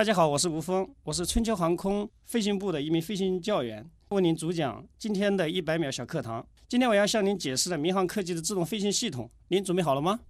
[0.00, 6.42] 大家好，我是吴峰，我是春秋航空飞行部的一名飞行教员，为您主讲今天的一百秒小课堂。
[6.66, 10.20] 今天我要向您解释的民航客机的自动飞行系统，您准备好了吗？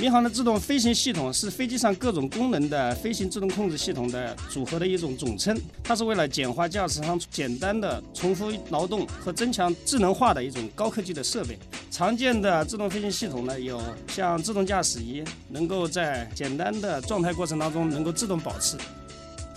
[0.00, 5.60] 民航的自动飞行系统是飞机上各种功能的飞行自动控制系统的组合的一种总称。
[5.82, 11.58] 它是为了简化驾驶舱简单的重复劳动和增强智能化的一种高科技的设备。
[11.90, 18.76] 常见的自动飞行系统呢，有像自动驾驶仪，能够在简单的状态过程当中能够自动保持；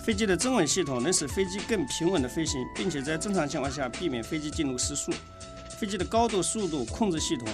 [0.04, 5.12] 飞机的增稳系统能使飞机更平稳的飞行，并且在正常情况下避免飞机进入失速；
[5.78, 7.46] 飞机的高度、速度控制系统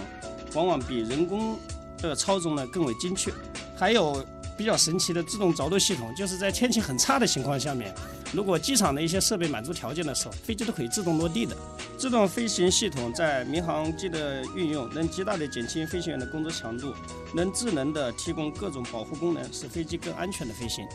[0.55, 1.59] 往往比人工
[1.99, 3.33] 这个操纵呢更为精确，
[3.77, 4.25] 还有
[4.57, 7.95] 比较神奇的自动着陆系统，就是在天气很差的情况下面，
[8.33, 11.57] 如果机场的一些设备满足条件的时候，飞机都可以自动落地的。
[11.99, 16.95] 自动飞行系统在民航机的运用，能极大的减轻飞行员的工作强度，
[17.35, 20.87] 能智能的提供各种保护功能，使飞机更安全的飞行。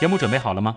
[0.00, 0.76] 节目准备好了吗？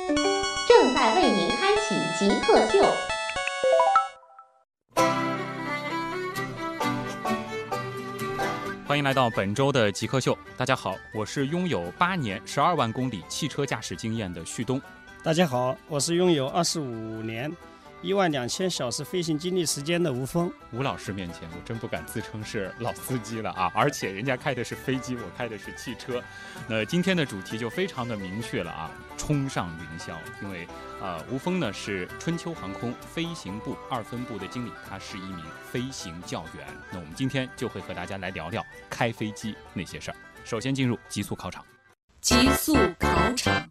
[2.21, 2.77] 极客秀。
[8.85, 10.37] 欢迎来到本周的极客秀。
[10.55, 14.79] 大家好，我是拥有八年十二万公里汽车驾驶经验的旭东。
[15.23, 17.51] 大家好，我是拥有二十五年
[18.03, 20.51] 一万两千小时飞行经历时间的吴峰。
[20.71, 23.71] 吴老师面前，我真不敢自称是老司机了啊！
[23.75, 26.21] 而且人家开的是飞机，我开的是汽车。
[26.67, 30.15] 那今天的主题就非常的明确了啊，冲上云霄。
[30.41, 30.67] 因为
[30.99, 36.65] 啊，吴峰呢是春秋航空飞行部二分部的经理，他是一名飞行教员。
[36.91, 40.17] 那我们今天就会和大家来聊聊开飞机那些事儿。
[40.43, 41.63] 首先进入极速考场。
[42.19, 43.69] 极速考场。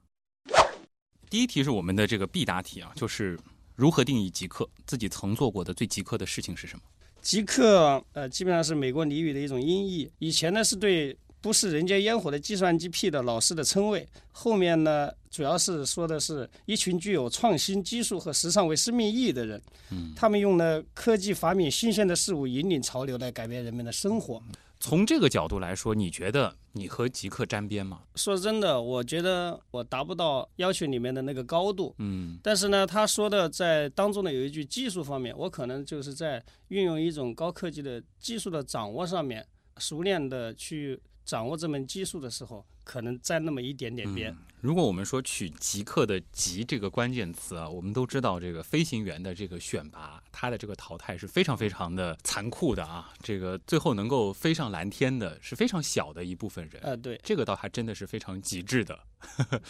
[1.29, 3.37] 第一题是我们的这个必答题啊，就是
[3.77, 4.69] 如何定义极客？
[4.87, 6.83] 自己曾做过的最极客的事情是什么？
[7.23, 10.11] 极客，呃，基本上是美国俚语的一种音译。
[10.19, 19.61] 以前呢是对不食人间烟火的计算机屁的老师的称谓，后面呢主要是说的是一群具有创新技术和时尚为生命意义的人。
[19.91, 24.43] 嗯，他们用了科技发明新鲜的事物，引领潮流来改变人们的生活。
[24.81, 28.01] 从这个角度来说，你觉得你和极客沾边吗？
[28.15, 31.95] 说真的，我觉得我达不到要求里面的那个高度。
[31.99, 39.47] 嗯但是呢，他说的在当中呢有一句技术方面，我可能就是在运用一种高科技的技术的掌握上面，
[39.77, 40.99] 熟练的去
[41.31, 44.33] 掌握这门技术的时候，可能沾那么一点点边。
[44.33, 53.11] 嗯如果我们说取极客的“极”这个关键词啊，我们都知道这个飞行员的这个选拔，他的这个淘汰是非常非常的残酷的啊。
[53.23, 56.83] 这个最后能够飞上蓝天的是非常小的一部分人。
[56.83, 58.99] 呃，对这个倒还真的是非常极致的。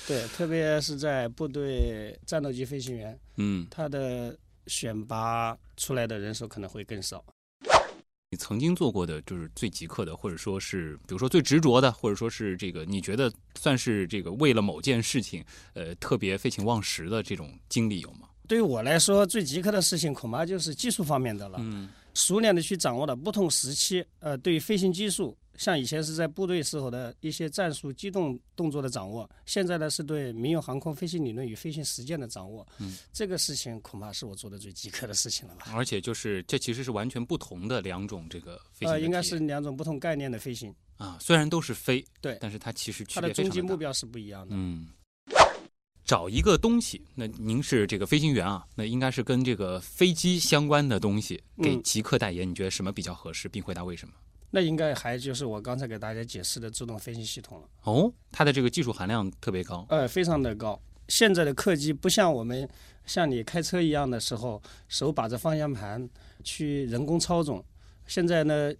[0.09, 7.25] 对，特别是在部队战斗机飞行员，嗯，他的选拔出来的人手可能会更少。
[8.33, 18.29] 你曾经做过的就是最极客的，或者说是比如说最执着的，或者说是这个你觉得算是这个为了某件事情，呃，特别废寝忘食的这种经历有吗？
[18.47, 21.59] 对于我来说，最极客的事情恐怕就是技术方面的了。
[21.61, 32.67] 嗯熟练的去掌握了不同时期，呃，对于飞行技术，像以前是在部队时候的一些战术机动动作的掌握，现在呢是对民用航空飞行理论与飞行实践的掌握。
[32.79, 35.67] 嗯，这个事情恐怕是我做的最极客的事情了吧？
[35.75, 44.57] 而且就是这其实是完全不同的两种这个飞行应该是两种不同概念的飞行，啊，虽然都是飞，对但是它其实区它的终极目标是不一样的。
[44.57, 44.89] 嗯，
[46.07, 54.15] 找一个东西，那您是这个飞行员啊，那应该是跟这个飞机相关的东西给嗯极客代言，你觉得什么比较合适，并回答为什么？
[54.51, 59.87] 那应该还就是我刚才给大家解释的自动飞行系统了，哦，它的这个技术含量特别高。
[59.89, 60.81] 呃，非常的高。
[61.09, 62.69] 现在的客机不像我们
[63.05, 66.09] 像你开车一样的时候，手把着方向盘
[66.45, 67.65] 去人工操纵，
[68.07, 68.73] 现在呢，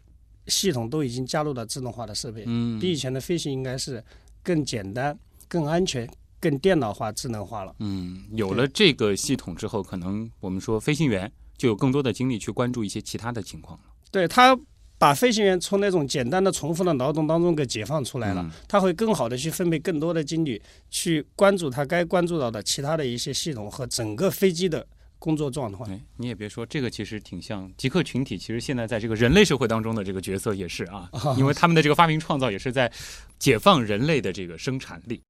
[0.47, 4.03] 系统都已经加入了自动化的设备，嗯，比以前的飞行应该是
[4.43, 5.19] 更简单、
[5.49, 6.09] 更安全、
[6.41, 7.75] 更电脑化、智能化了。
[7.81, 13.85] 嗯，有了这个系统之后，可能我们说飞行员就有更多的精力去关注一些其他的情况了。
[14.13, 14.57] 对它
[15.01, 20.61] 把飞行员从那种简单的重复的劳动当中给解放出来了，嗯他会更好的去分配更多的精力
[20.91, 24.87] 去关注他该关注到的其他的一些系统和整个飞机的
[25.19, 25.91] 工作状况。
[25.91, 28.37] 哎，你也别说，这个其实挺像极客群体。
[28.37, 32.93] 其实现在在这个人类社会当中的这个角色也是啊，因为他们的这个发明创造也是在
[33.39, 35.23] 解放人类的这个生产力。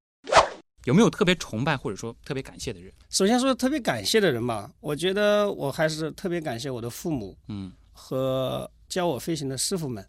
[0.84, 2.90] 有没有特别崇拜或者说特别感谢的人？
[3.10, 10.04] 首先说特别感谢的人吧，我觉得我还是特别感谢我的父母嗯和教我飞行的师傅们。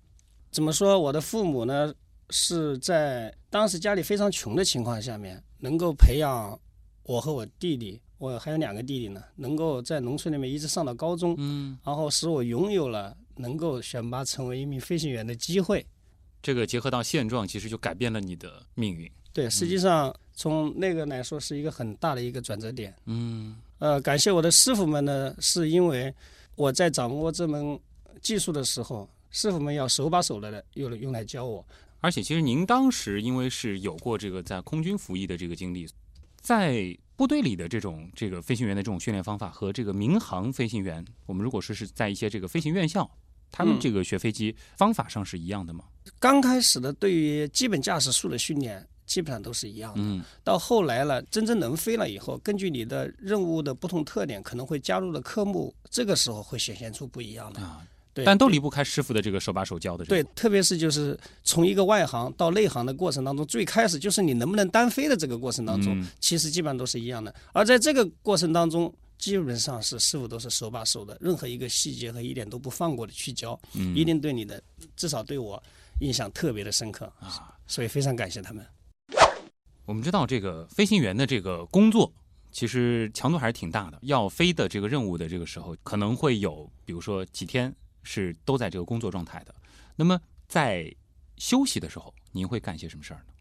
[0.52, 1.00] 怎么说？
[1.00, 1.94] 我的父母呢
[2.30, 6.60] 是在当时家里非常穷的情况下面，能够培养
[7.04, 15.86] 我和我弟弟，我还有两个弟弟呢，能够在农村里面一直上到高中，嗯，然后使我拥有了能够选拔成为一名飞行员的机会。
[16.42, 19.10] 这个结合到现状，其实就改变了你的命运。
[19.32, 22.94] 对，实际上从那个来说是一个很大的一个转折点。
[23.06, 26.14] 嗯呃，感谢我的师傅们呢，是因为
[26.62, 27.80] 我在掌握这门
[28.22, 31.66] 技术的时候，师傅们要手把手的用用来教我。
[32.02, 35.90] 而且其实您当时因为是有过这个在空军服役的这个经历，
[36.40, 43.10] 在部队里的这种这个飞行员的这种训练方法和这个民航飞行员，我们如果说是在一些这个飞行院校，
[43.52, 45.86] 他们嗯这个学飞机方法上是一样的吗？
[46.20, 50.00] 刚开始的对于基本驾驶术的训练，基本上都是一样的。
[50.02, 57.62] 嗯到后来了，真正能飞了以后，根据你的任务的不同特点，可能会加入的科目，这个时候会显现出不一样的。
[57.62, 60.06] 啊，对，但都离不开师傅的这个手把手教的。
[60.06, 67.34] 对，，特别是就是从一个外行到内行的过程当中，最开始就是你能不能单飞的这个过程当中，嗯其实基本上都是一样的。
[67.54, 74.62] 而在这个过程当中，基本上是师傅都是手把手的，任何一个细节和一点都不放过的去教，嗯一定对你的
[74.96, 75.62] 至少对我
[76.00, 78.66] 印象特别的深刻，啊，所以非常感谢他们。
[79.92, 82.10] 我们知道这个飞行员的这个工作。
[82.50, 87.74] 其实强度还是挺大的，要飞的这个任务的这个时候，可能会有，比如说几天
[88.04, 89.54] 是都在这个工作状态的。
[89.98, 90.18] 那么
[90.48, 90.94] 在
[91.38, 93.34] 休息的时候，您会干些什么事儿呢？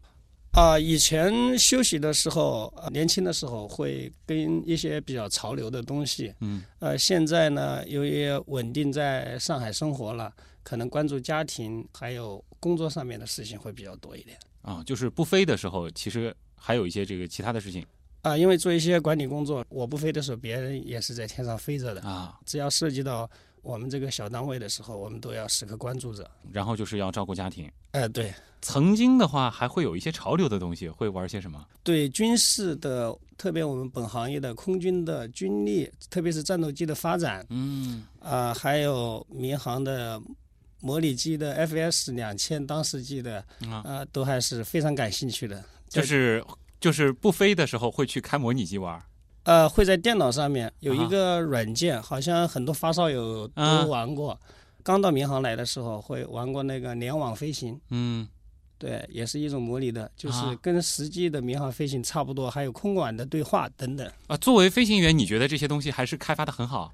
[0.51, 6.33] 啊、以前休息的时候，呃年轻的时候会跟一些比较潮流的东西。
[6.41, 10.33] 嗯呃，现在呢，由于稳定在上海生活了，
[10.63, 14.37] 可能关注家庭还有工作上面的事情会比较多一点。
[14.61, 17.85] 啊，就是不飞的时候，其实还有一些这个其他的事情
[18.23, 22.01] 啊、因为做一些管理工作，我不飞的时候，别人也是在天上飞着的。
[22.01, 23.27] 啊，只要涉及到
[23.63, 26.29] 我们这个小单位的时候，我们都要时刻关注着。
[26.51, 27.67] 然后就是要照顾家庭。
[27.93, 28.31] 哎、对
[28.61, 31.65] 曾经的话，还会有一些潮流的东西，会玩些什么？
[31.81, 40.21] 对，军事的，特别我们本行业的空军的军力，特别是战斗机的发展，嗯啊、还有民航的
[40.81, 45.63] 模拟机的 FS 两千当时机的，啊，啊、都还是非常感兴趣的。
[45.87, 46.43] 就是
[46.79, 49.01] 就是不飞的时候会去开模拟机玩。
[49.43, 54.39] 呃，会在电脑上面有啊一个软件，好像很多发烧友啊都玩过。
[54.83, 58.27] 刚到民航来的时候，会玩过那个联网飞行，嗯
[58.77, 64.11] 对，也是一种模拟的，就是啊跟实际的民航飞行差不多，还有空管的对话等等。
[64.27, 66.91] 啊，作为飞行员，你觉得这些东西还是开发的很好，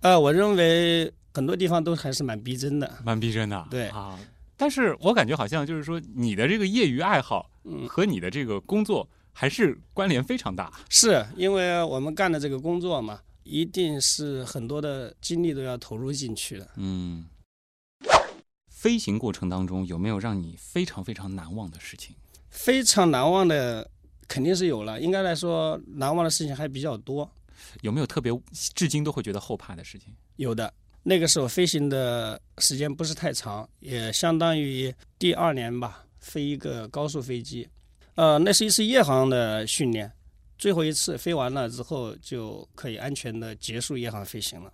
[0.00, 2.98] 呃，我认为很多地方都还是蛮逼真的。
[3.04, 3.66] 蛮逼真的。
[3.68, 4.18] 对啊，
[4.56, 10.72] 但是我感觉好像就是说，你的这个业余爱好嗯，和你的这个工作还是关联非常大。
[10.88, 16.70] 是因为我们干的这个工作嘛，一定是很多的精力都要投入进去的。
[16.76, 17.26] 嗯，
[18.68, 22.14] 飞行过程当中有没有让你非常非常难忘的事情？
[22.48, 23.90] 非常难忘的
[24.28, 27.28] 肯定是有了，应该来说难忘的事情还比较多。
[27.80, 30.14] 有没有特别至今都会觉得后怕的事情？
[30.36, 30.72] 有的，
[31.06, 37.68] 那个时候飞行的时间不是太长，也相当于第二年吧，飞一个高速飞机。
[38.14, 40.10] 呃，那是一次夜航的训练，
[40.56, 44.72] 最后一次飞完了之后就可以安全的结束夜航飞行了。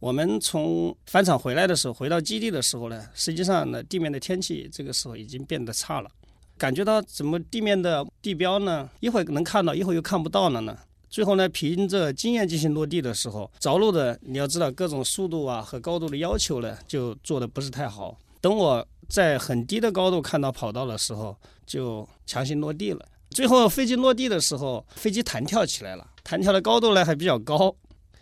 [0.00, 6.10] 我们从返场回来的时候，回到基地的时候呢，实际上呢，地面的天气这个时候已经变得差了，
[6.58, 10.76] 感觉到怎么地面的地标呢，一会儿能看到，一会儿又看不到了呢？
[11.10, 18.16] 最后呢，凭着经验进行落地的时候，着陆的你要知道各种速度啊和高度的要求呢，就做的不是太好。
[18.40, 21.36] 等我在很低的高度看到跑道的时候，
[21.66, 23.04] 就强行落地了。
[23.30, 27.74] 最后飞机落地的时候，飞机弹跳起来了，弹跳的高度呢还比较高，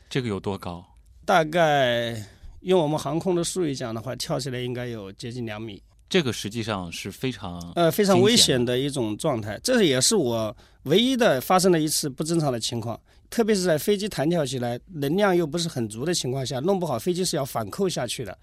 [0.09, 0.83] 这个有多高？
[1.27, 2.27] 大概
[2.61, 5.83] 用我们航空的术语讲的话，跳起来应该有接近两米。
[6.09, 9.61] 这个实际上是非常呃，非常危险险的一种状态。
[9.63, 12.99] 这也是我唯一的发生的一次不正常的情况，
[13.29, 18.37] 特别是在飞机弹跳起来，能量又不是很足的情况下，弄不好飞机是要反扣下去的。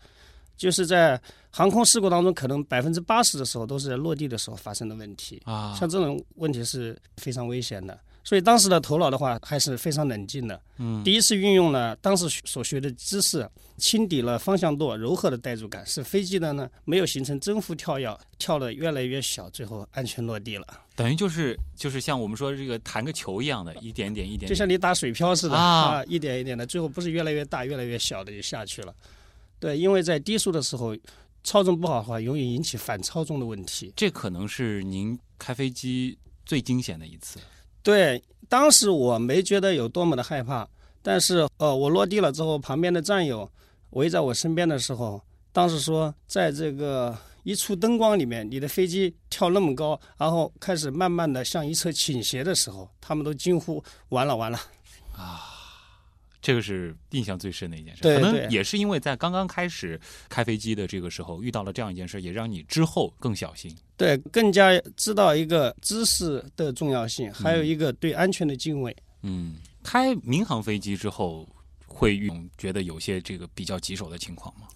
[0.55, 1.19] 就是在
[1.50, 5.41] 航空事故当中，可能百分之八十的时候都是在落地的时候发生的问题。
[5.43, 8.00] 啊像这种问题是非常危险的。
[8.25, 10.60] 所以当时的头脑的话还是非常冷静的。
[10.79, 20.65] 嗯第一次运用了当时所学的知识，轻抵了方向舵，柔和的带入感，使飞机的呢没有形成增幅跳跃，跳得越来越小，最后安全落地了。
[20.96, 28.94] 等于就是就是像我们说这个弹个球一样的，一点点一点点，就像你打水漂似的啊一点一点的，最后不是越来越大、越来越小的就下去了。
[29.60, 30.98] 对，因为在低速的时候，
[31.44, 33.94] 操纵不好的话，容易引起反操纵的问题。
[33.96, 37.39] 这可能是您开飞机最惊险的一次。
[37.86, 40.68] 对，当时我没觉得有多么的害怕，
[41.04, 43.48] 但是呃，我落地了之后，旁边的战友
[43.92, 45.22] 围在我身边的时候，
[45.54, 54.58] 当时说，在这个一处灯光里面，你的飞机跳那么高，然后开始慢慢的向一侧倾斜的时候，他们都惊呼：完了完了！
[55.15, 55.54] 啊
[56.46, 60.00] 这个是印象最深的一件事，对可能也是因为在刚刚开始
[60.30, 63.75] 开飞机的这个时候遇到了这样一件事，也让你之后更小心。
[63.98, 68.96] 对，更加知道一个知识的重要性，还有一个对安全的敬畏。
[69.24, 71.50] 嗯，开民航飞机之后
[71.88, 74.68] 会遇觉得有些这个比较棘手的情况吗？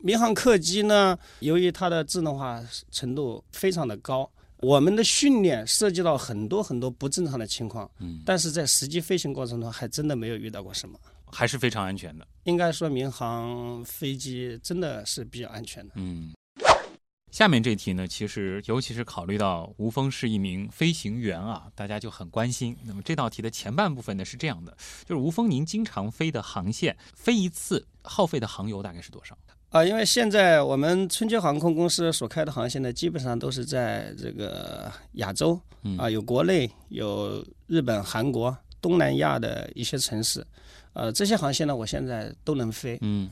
[0.00, 2.60] 民航客机呢，由于它的智能化
[2.90, 10.98] 程度非常的高，我们的训练涉及到很多很多不正常的情况，嗯，但是在实际飞行过程中还真的没有遇到过什么。
[11.32, 12.26] 还是非常安全的。
[12.44, 15.94] 应该说，民航飞机真的是比较安全的。
[15.96, 16.32] 嗯，
[17.30, 22.76] 下面这题呢，其实尤其是考虑到吴峰是一名飞行员啊，大家就很关心。
[22.84, 29.36] 那么这道题的前半部分呢是这样的，就是吴峰您经常飞的航线，飞一次耗费的航油大概是多少？
[29.70, 40.46] 啊，因为现在我们春秋航空公司所开的航线呢，基本上都是在这个亚洲嗯啊，有国内，有日本、韩国、东南亚的一些城市，
[40.94, 42.98] 呃，这些航线呢，我现在都能飞。
[43.00, 43.30] 嗯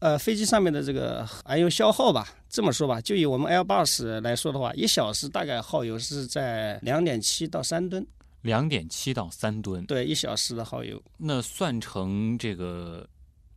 [0.00, 8.04] 呃，飞机上面的这个燃油消耗吧，这么说吧，就以我们 Airbus 来说的话，一小时大概耗油是在两点七到三吨，
[8.40, 11.00] 两点七到三吨，对，一小时的耗油。
[11.18, 13.08] 那算成这个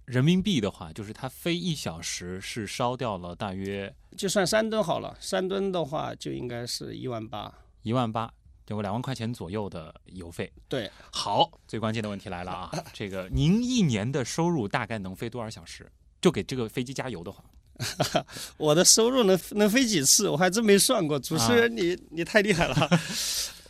[0.05, 7.51] 人民币的话，就是它飞一小时是烧掉了大约就算三吨好了，三吨的话就应该是一万八。
[7.81, 8.31] 一万八，
[8.65, 10.51] 就两万块钱左右的油费。
[10.67, 12.71] 对，好，最关键的问题来了啊！
[12.91, 15.89] 这个您一年的收入大概能飞多少小时？
[16.21, 17.43] 就给这个飞机加油的话，
[18.57, 21.19] 我的收入能能飞几次，我还真没算过。
[21.19, 22.89] 主持人你，你太厉害了。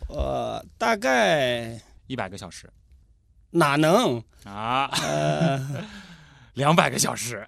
[0.08, 2.70] 呃，大概一百个小时
[3.50, 4.22] 哪能？
[4.44, 5.84] 啊，呃
[6.54, 7.46] 两百个小时，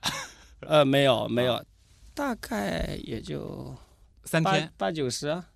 [0.61, 1.65] 呃，没有没有，
[2.13, 3.75] 大概也就
[4.25, 5.47] 三天八九十啊。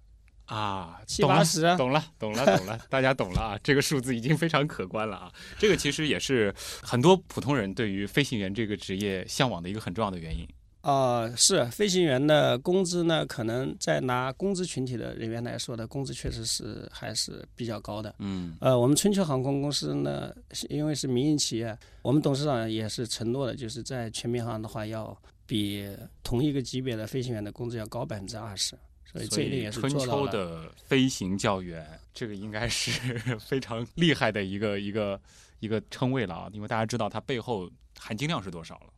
[0.47, 3.59] 啊，七八十啊懂了，懂了， 懂了，大家懂了啊！
[3.63, 5.33] 这个数字已经非常可观了啊！
[5.59, 10.47] 这个其实也是很多普通人对于飞行员这个职业向往的一个很重要的原因。
[10.83, 18.13] 啊、是飞行员的工资呢，可能在拿工资群体的人员来说的工资确实是还是比较高的。
[18.19, 20.35] 嗯呃，我们春秋航空公司呢，
[20.69, 25.89] 因为是民营企业，我们董事长也是承诺的，就是在全民航的话，要比
[26.25, 28.77] 同一个级别的飞行员的工资要高百分之二十，
[29.13, 30.27] 所以这一点也是春秋。
[30.29, 35.21] 的飞行教员，这个应该是 非常厉害的一个一个
[35.61, 38.93] 一个称谓了啊，因为大家知道它背后含金量是多少了。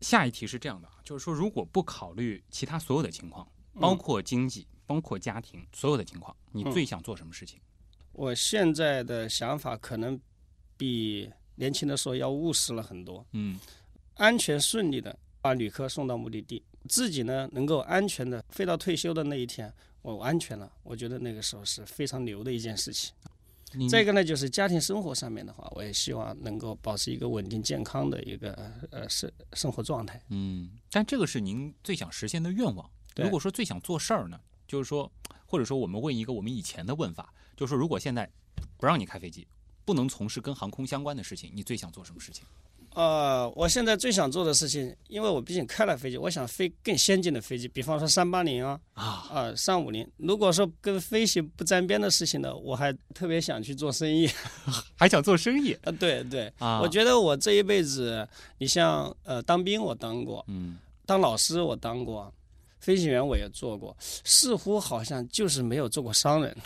[0.00, 3.50] 下一题是这样的啊，就是说，如果不考虑其他所有的情况，
[3.80, 7.58] 包括经济、包括家庭所有的情况，你嗯最想做什么事情？
[8.12, 10.20] 我现在的想法可能
[10.76, 13.58] 比年轻的时候要务实了很多，嗯
[14.16, 19.70] 安全顺利的把旅客送到目的地，自己呢能够安全的飞到退休的那一天，
[20.00, 23.12] 我安全了，我觉得那个时候是非常牛的一件事情。
[23.74, 28.54] 你再一个呢，就是家庭生活上面的话，我也希望能够保持一个稳定健康的一个
[28.90, 30.18] 呃生生活状态。
[30.30, 32.90] 嗯，但这个是您最想实现的愿望。
[33.16, 35.12] 如果说最想做事儿呢，就是说，
[35.44, 38.26] 或者说我们问一个我们以前的问法，就是说，如果现在
[38.78, 39.46] 不让你开飞机，
[39.84, 42.46] 不能从事跟航空相关的事情，你最想做什么事情？
[42.94, 50.08] 呃，我现在最想做的事情，因为我毕竟开了飞机，我想飞更先进的飞机，比方说三八零啊，啊，啊三五零。
[50.16, 54.30] 如果说跟飞行不沾边的事情呢，我还特别想去做生意。
[54.96, 56.80] 还想做生意 啊，对对，啊？
[56.80, 58.26] 我觉得我这一辈子，
[58.58, 62.32] 你像呃当兵我当过，嗯，当老师我当过，
[62.78, 66.56] 飞行员我也做过，似乎好像就是没有做过商人，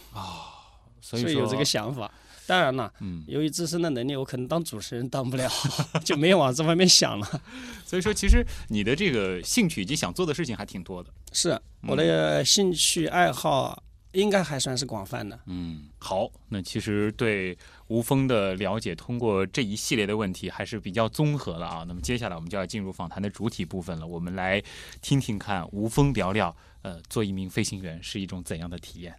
[1.01, 2.13] 所以说所以有这个想法。
[2.49, 5.47] 当然了，嗯，由于自身的能力，我可能当主持人当不了，
[6.03, 7.43] 就没有往这方面想了。
[7.85, 11.11] 所以说其实你的这个兴趣以及想做的事情还挺多的。
[11.31, 15.39] 是我的兴趣爱好应该还算是广泛的。
[15.45, 17.55] 嗯，好，那其实对
[17.89, 21.85] 吴峰的了解，通过这一系列的问题还是比较综合了啊。
[21.87, 24.63] 那么接下来我们就要进入访谈的主体部分了，我们来
[25.03, 29.15] 听听看吴峰聊聊，呃，做一名飞行员是一种怎样的体验。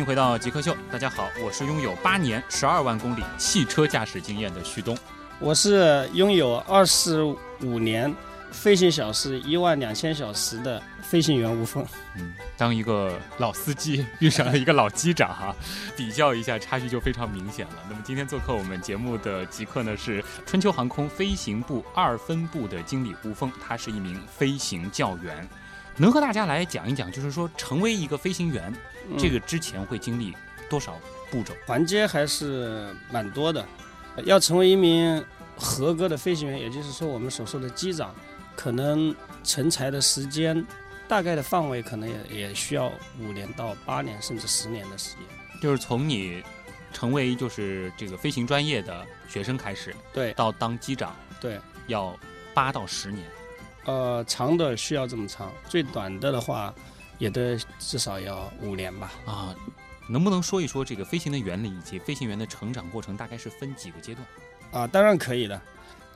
[0.00, 4.96] 迎回到极客秀，大家好，我是拥有八年十二万公里汽车驾驶经验的旭东。
[5.38, 8.12] 我是拥有二十五年
[8.50, 11.84] 飞行小时一万两千小时的飞行员吴峰。
[12.16, 15.54] 嗯，当一个老司机遇上了一个老机长哈，
[15.94, 17.74] 比较一下差距就非常明显了。
[17.86, 25.46] 那么今天做客我们节目的极客呢是春秋航空飞行部二分部的经理吴峰，他是一名飞行教员，
[25.98, 28.74] 能和大家来讲一讲，就是说成为一个飞行员，
[29.18, 30.34] 这个之前会经历
[30.68, 30.98] 多少
[31.30, 31.54] 步骤？
[31.66, 33.66] 环节还是蛮多的。
[34.24, 35.24] 要成为一名
[35.56, 38.14] 合格的飞行员，也就是说我们所说的机长，
[38.56, 39.14] 可能
[39.44, 40.66] 成才的时间，
[41.08, 45.20] 大概的范围可能也也需要五年到八年，甚至十年的时间。
[45.62, 46.42] 就是从你
[46.92, 52.18] 成为就是这个飞行专业的学生开始，对到当机长对，要
[52.52, 53.24] 八到十年。
[53.84, 56.74] 呃，长的需要这么长，最短的的话，
[57.20, 59.12] 也得至少要五年吧。
[59.24, 59.54] 啊，
[60.08, 64.26] 能不能说一说这个飞行的原理以及飞行员的成长过程大概是分几个阶段？
[64.72, 65.62] 啊，当然可以的。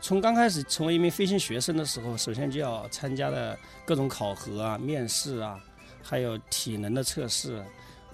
[0.00, 5.61] 从刚开始成为一名飞行学生的时候，首先就要参加的各种考核啊、面试啊，
[6.02, 7.64] 还有体能的测试，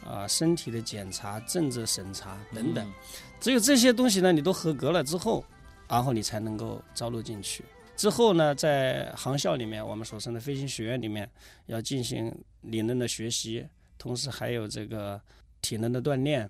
[0.07, 2.87] 啊，身体的检查、政治审查等等。
[2.87, 2.93] 嗯
[3.41, 5.43] 只有这些东西呢，你都合格了之后，
[5.89, 7.65] 然后你才能够招录进去。
[8.01, 11.31] 之后呢，在航校里面，我们所称的飞行学院里面，
[11.67, 13.63] 要进行理论的学习，
[13.99, 15.21] 同时还有这个
[15.61, 16.49] 体能的锻炼。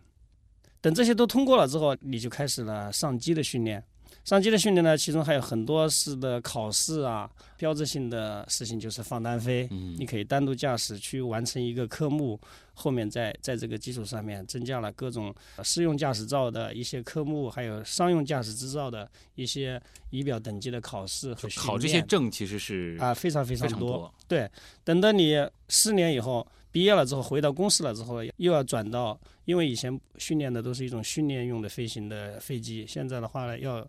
[0.80, 3.82] 等这些都通过了之后，你就开始了上机的训练。
[4.24, 9.66] 上机的训练呢，其中还有很多式的考试啊，标志性的事情就是放单飞。
[9.70, 12.38] 嗯你可以单独驾驶去完成一个科目，
[12.74, 23.90] 后面在在这个基础上面增加了各种呃适用驾驶照的一些科目，还有商用驾驶执照的一些仪表等级的考试和训就考这些证其实是啊，非常非非常多。
[23.90, 24.14] 常多。
[24.28, 24.48] 对，
[24.84, 25.34] 等到你
[25.68, 33.86] 四年以后毕业了之后，回到公司了之后，又要转到，因为以前训练的都是一种训练用的飞行的飞机，现在的话呢，要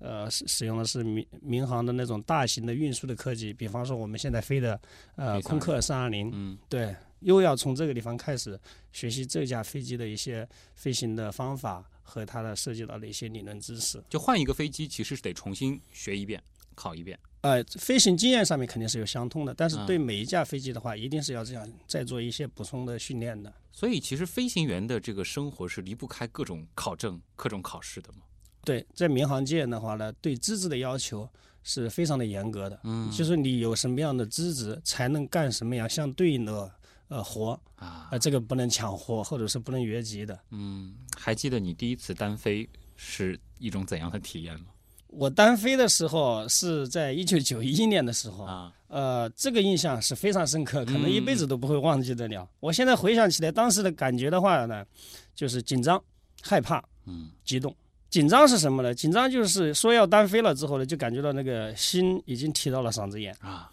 [0.00, 4.80] 呃使使用的是民民航的那种大型的运输的科技，比方说我们现在飞的
[5.16, 8.58] 呃空客三二零，嗯，对，又要从这个地方开始
[8.92, 14.02] 学习这架飞机的一些飞行的方法和它的涉及到的一些理论知识。
[14.08, 16.42] 就换一个飞机，其实是得重新学一遍，
[16.74, 17.18] 考一遍。
[17.42, 23.50] 呃，飞行经验上面肯定是有相通的，但是嗯对每一架飞机的话，一定是要这样再做一些补充的训练的。
[23.72, 28.18] 所以其实飞行员的这个生活是离不开各种考证、各种考试的嘛。
[28.64, 31.28] 对，在民航界的话呢，对资质的要求
[31.62, 36.70] 是非常的严格的，嗯就是你有什么样的资质，才能干什么样相对应的
[37.08, 40.38] 呃活，啊呃，，这个不能抢活，或者是不能越级的。
[40.50, 44.66] 嗯，还记得你第一次单飞是一种怎样的体验吗？
[45.08, 52.48] 我单飞的时候是在一九九一年的时候，啊，呃，这个印象是非常深刻，可能嗯一辈子都不会忘记得了。
[52.60, 54.86] 我现在回想起来，当时的感觉的话呢，
[55.34, 56.00] 就是紧张、
[56.42, 57.74] 害怕、嗯激动。
[58.10, 58.92] 紧张是什么呢？
[58.92, 63.70] 紧张就是说要单飞了之后呢，就感觉到那个心已经提到了嗓子眼，啊，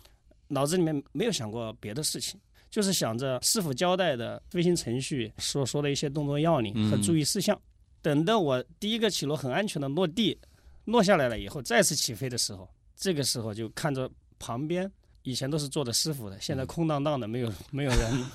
[0.50, 7.60] 脑子里面没有想过别的事情，就是想着师傅交代的飞行程序所说的一些动作要领和嗯注意事项。
[8.02, 10.38] 等到我第一个起落很安全的落地，
[10.86, 14.90] 落下来了以后，再次起飞的时候，这个时候就看着旁边
[15.24, 18.26] 以前都是坐的师傅的，现在空荡荡的，没有 没有人。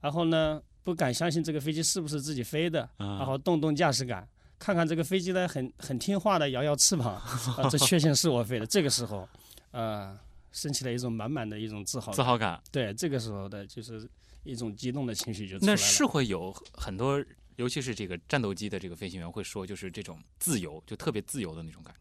[0.00, 4.28] 然后呢，不敢相信这个飞机是不是自己飞的，啊然后动动驾驶杆，
[4.62, 7.16] 看看这个飞机呢，很很听话的摇摇翅膀，
[7.58, 8.66] 啊，这确信是我飞的。
[8.66, 9.28] 这个时候，
[9.72, 10.16] 呃，
[10.52, 12.12] 升起了一种满满的一种自豪。
[12.12, 12.62] 自豪感。
[12.70, 14.08] 对，这个时候的就是
[14.44, 15.76] 一种激动的情绪就出来了。
[15.76, 17.20] 那是会有很多，
[17.56, 21.92] 尤其是这个战斗机的这个飞行员会说，就是这种自由，就特别自由的那种感。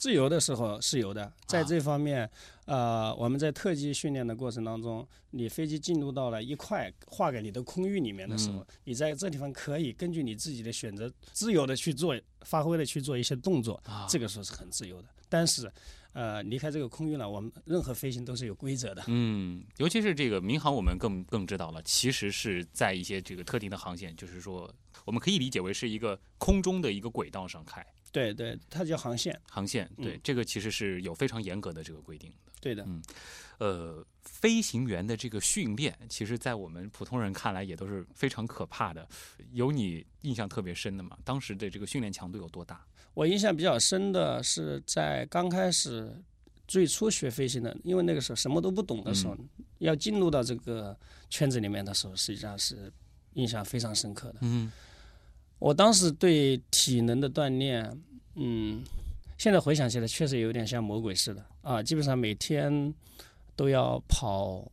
[0.00, 1.62] 自由的时候是有的，在啊。
[1.62, 2.28] 这方面，
[2.64, 8.66] 呃，我们在特技训练的过程当中，你飞机进入到了一块划给你的空域里面的时候，嗯。
[8.84, 15.08] 你在这地方可以根据你自己的选择，自由的去做，发挥的去做一些动作，啊，这个时候是很自由的。
[15.28, 15.70] 但是，
[16.12, 19.04] 呃，离开这个空域了，我们任何飞行都是有规则的。
[19.06, 24.72] 嗯，尤其是这个民航，我们更更知道了，其实是在一些这个特定的航线，就是说，
[25.04, 29.40] 我们可以理解为是一个空中的一个轨道上开对对，它叫航线。
[29.48, 29.88] 航线。
[29.96, 32.36] 对，嗯这个其实是有非常严格的这个规定的。
[32.60, 33.02] 对的，嗯
[33.58, 39.08] 呃，飞行员的这个训练，其实，在我们普通人看来也都是非常可怕的。
[39.52, 41.16] 有你印象特别深的吗？
[41.24, 42.84] 当时的这个训练强度有多大？
[43.14, 46.10] 我印象比较深的是在刚开始
[46.66, 49.36] 最初学飞行的，因为那个时候什么都不懂的时候，
[49.78, 50.96] 要进入到这个
[51.28, 52.92] 圈子里面的时候，实际上是
[53.34, 54.36] 印象非常深刻的。
[54.42, 54.70] 嗯。
[55.58, 57.84] 我当时对体能的锻炼，
[58.36, 58.82] 嗯，
[59.36, 61.44] 现在回想起来确实有点像魔鬼似的。
[61.60, 62.94] 啊，基本上每天
[63.54, 64.66] 都要跑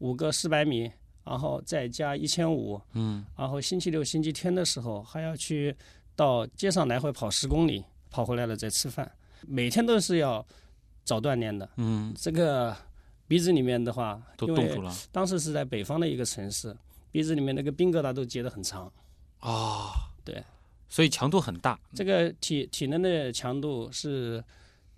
[0.00, 0.92] 五个四百米
[1.24, 3.24] 然后再加一千五，嗯。
[3.34, 5.74] 然后星期六、星期天的时候还要去
[6.16, 9.08] 到街上来回跑十公里，跑回来了再吃饭，
[9.46, 10.44] 每天都是要
[11.04, 11.68] 早锻炼的。
[11.76, 12.74] 嗯，这个
[13.28, 16.76] 鼻子里面的话，都冻住了当时是在北方的一个城市，
[17.12, 18.90] 鼻子里面那个冰疙瘩都结得很长。
[19.40, 19.92] 啊，
[20.24, 20.42] 对，
[20.88, 21.78] 所以强度很大。
[21.94, 24.42] 这个体体能的强度是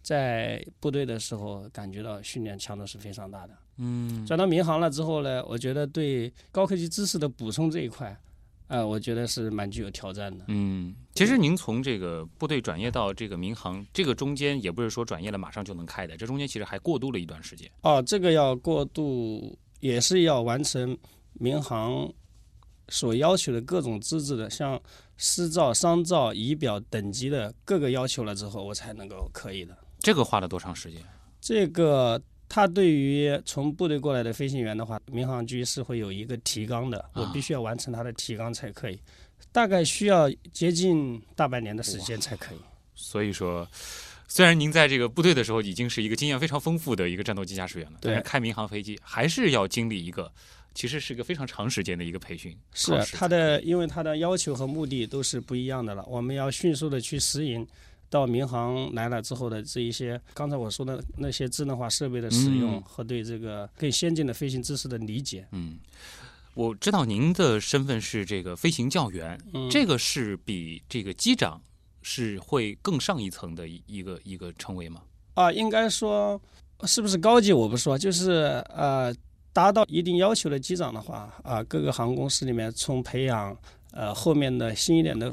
[0.01, 3.55] 在部队的时候感觉到训练强度是非常大的。
[3.81, 8.17] 嗯转到民航了之后呢，我觉得对高科技知识的补充这一块，
[8.69, 10.45] 呃，我觉得是蛮具有挑战的。
[10.49, 17.71] 嗯，其实您从这个部队转业到这个民航，这个中间也不是说转业了马上就能开的，这中间其实还过渡了一段时间。
[17.81, 20.97] 哦，这个要过渡，也是要完成
[21.33, 22.13] 民航
[22.89, 24.81] 所要求的各种资质的，像
[25.17, 29.77] 师照、商照、仪表等级的各个要求了之后，我才能够可以的。
[29.99, 31.03] 这个花了多长时间？
[31.41, 38.99] 这个他对于从部队过来的飞行员的话，民航局是会有一个提纲的，我必须要完成他的提纲才可以，
[39.53, 42.59] 大概需要接近大半年的时间才可以。
[42.95, 43.69] 所以说，
[44.27, 50.33] 虽然您在这个部队的时候已经是一个经验非常丰富的一个战斗机驾驶员了，但是对开民航飞机还是要经历一个，
[50.75, 52.57] 其实是一个非常长时间的一个培训。
[52.73, 56.05] 是考试它的，因为它的要求和目的都是不一样的了。
[56.09, 57.67] 我们要迅速的去适应
[58.11, 65.47] 到民航来了之后的这一些，刚才我说的那些智能化设备的使用嗯和对这个更先进的飞行知识的理解。
[65.53, 65.79] 嗯，
[66.55, 71.61] 我知道您的身份是这个飞行教员，嗯，这个是比这个机长
[72.03, 75.03] 是会更上一层的一一个一个称谓吗？
[75.35, 76.41] 啊，应该说
[76.85, 79.15] 是不是高级我不说，就是呃，
[79.53, 83.55] 达到一定要求的机长的话，啊，各个航空公司里面从培养
[83.93, 85.33] 呃后面的新一点的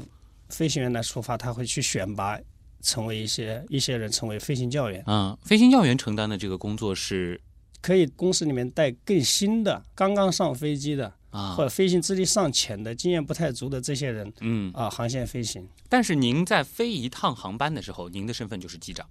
[0.50, 2.38] 飞行员来出发，他会去选拔。
[2.86, 7.40] 成为一些一些人成为飞行教员，嗯，飞行教员承担的这个工作是
[7.82, 15.68] 可以公司里面带更新的、刚刚上飞机的，啊或，者飞行资历尚浅的、经验不太足的这些人嗯，啊，航线飞行。
[15.88, 19.04] 但是您在飞一趟航班的时候，您的身份就是机长。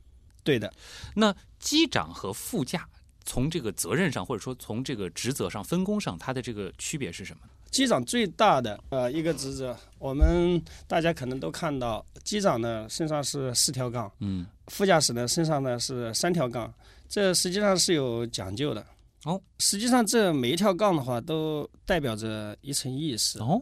[0.43, 0.71] 对的，
[1.15, 2.87] 那机长和副驾
[3.25, 7.51] 从这个责任上，或者说从这个职责上、分工上，它的这个区别是什么呢？
[7.75, 16.73] 机长最大的呃一个职责，我们大家可能都看到，机长呢身上是四条杠，嗯，副驾驶呢身上呢是三条杠，
[17.09, 18.85] 这实际上是有讲究的。
[19.25, 23.39] 哦，实际上这每一条杠的话，都代表着一层意思。
[23.39, 23.61] 哦，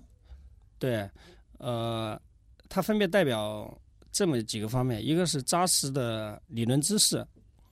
[0.77, 1.09] 对，
[1.57, 2.21] 呃，
[2.69, 3.75] 它分别代表
[4.11, 7.17] 这么几个方面，一个是扎实的理论知识，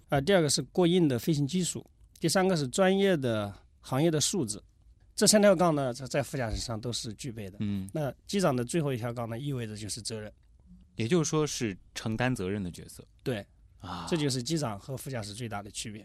[0.10, 1.86] 啊、第二个是过硬的飞行技术，
[2.20, 4.60] 第三个是专业的行业的素质。
[5.22, 7.56] 这三条杠呢，在在副驾驶上都是具备的。
[7.60, 10.34] 嗯，那机长的最后一条杠呢，意味着就是责任。
[10.96, 13.46] 也就是说是承担责任的角色对，
[13.82, 14.08] 啊。
[14.10, 16.04] 这就是机长和副驾驶最大的区别。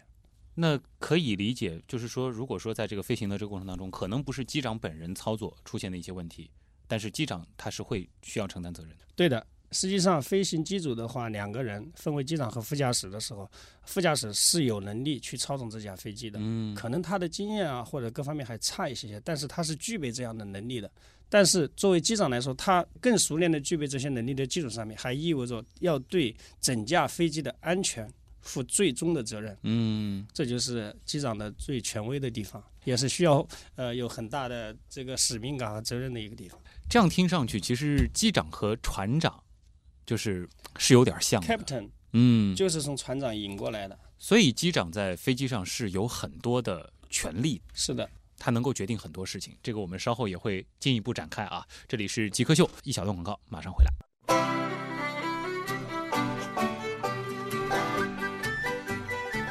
[0.56, 6.50] 那可以理解，就是说，如果说在这个飞行的这个过程当中，可能不是机长本人操作出现的一些问题，
[6.86, 9.04] 但是机长他是会需要承担责任的。
[9.14, 13.50] 对的，实际上飞行机组的话，两个人分为机长和副驾驶的时候，
[13.84, 16.38] 副驾驶是有能力去操纵这架飞机的。
[16.42, 20.90] 嗯可能他的经验啊或者各方面还差一些些，但是他是具备这样的能力的。
[21.28, 28.08] 但是作为机长来说，他更熟练的具备这些能力的基础上面，还意味着要对整架飞机的安全
[28.42, 29.58] 负最终的责任。
[29.62, 36.56] 嗯，这就是机长的最权威的地方，也是需要呃有很大的这个使命感和责任的一个地方。
[36.88, 39.42] 这样听上去，其实机长和船长
[40.06, 41.42] 就是是有点像。
[41.42, 48.08] Captain 嗯，就是从船长引过来的，所以机长在飞机上是有很多的权利，是的。
[48.38, 49.56] 他能够决定很多事情。
[49.62, 51.66] 这个我们稍后也会进一步展开啊。
[51.88, 54.65] 这里是极客秀，一小段广告，马上回来。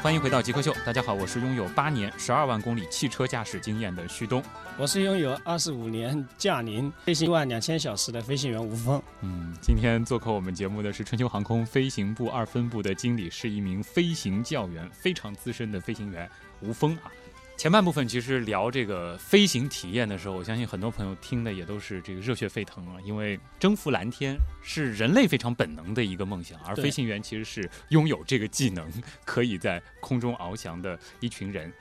[0.06, 4.40] 欢迎回到极客秀，大家好，我是拥有八年十二万公里汽车驾驶经验的旭东。
[4.78, 9.02] 我是拥有二十五年驾龄、飞行一万两千小时的飞行员吴峰。
[9.22, 17.10] 嗯，今天做客我们节目的是春秋航空飞行部二分部的经理，是一名飞行教员，非常资深的飞行员吴峰啊。
[17.56, 28.92] 前半部分其实聊这个飞行体验的时候，我相信很多朋友听的也都是这个热血沸腾啊，因为征服蓝天是人类非常本能的一个梦想，而飞行员其实是拥有这个技能，
[29.24, 31.72] 可以在空中翱翔的一群人。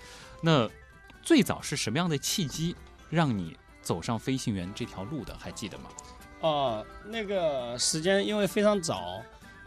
[0.41, 0.67] 那
[1.21, 2.73] 最早是什么样的契机
[3.09, 5.38] 让你走上飞行员这条路的？
[5.38, 5.89] 还记得吗？
[6.39, 9.21] 哦，那个时间因为非常早，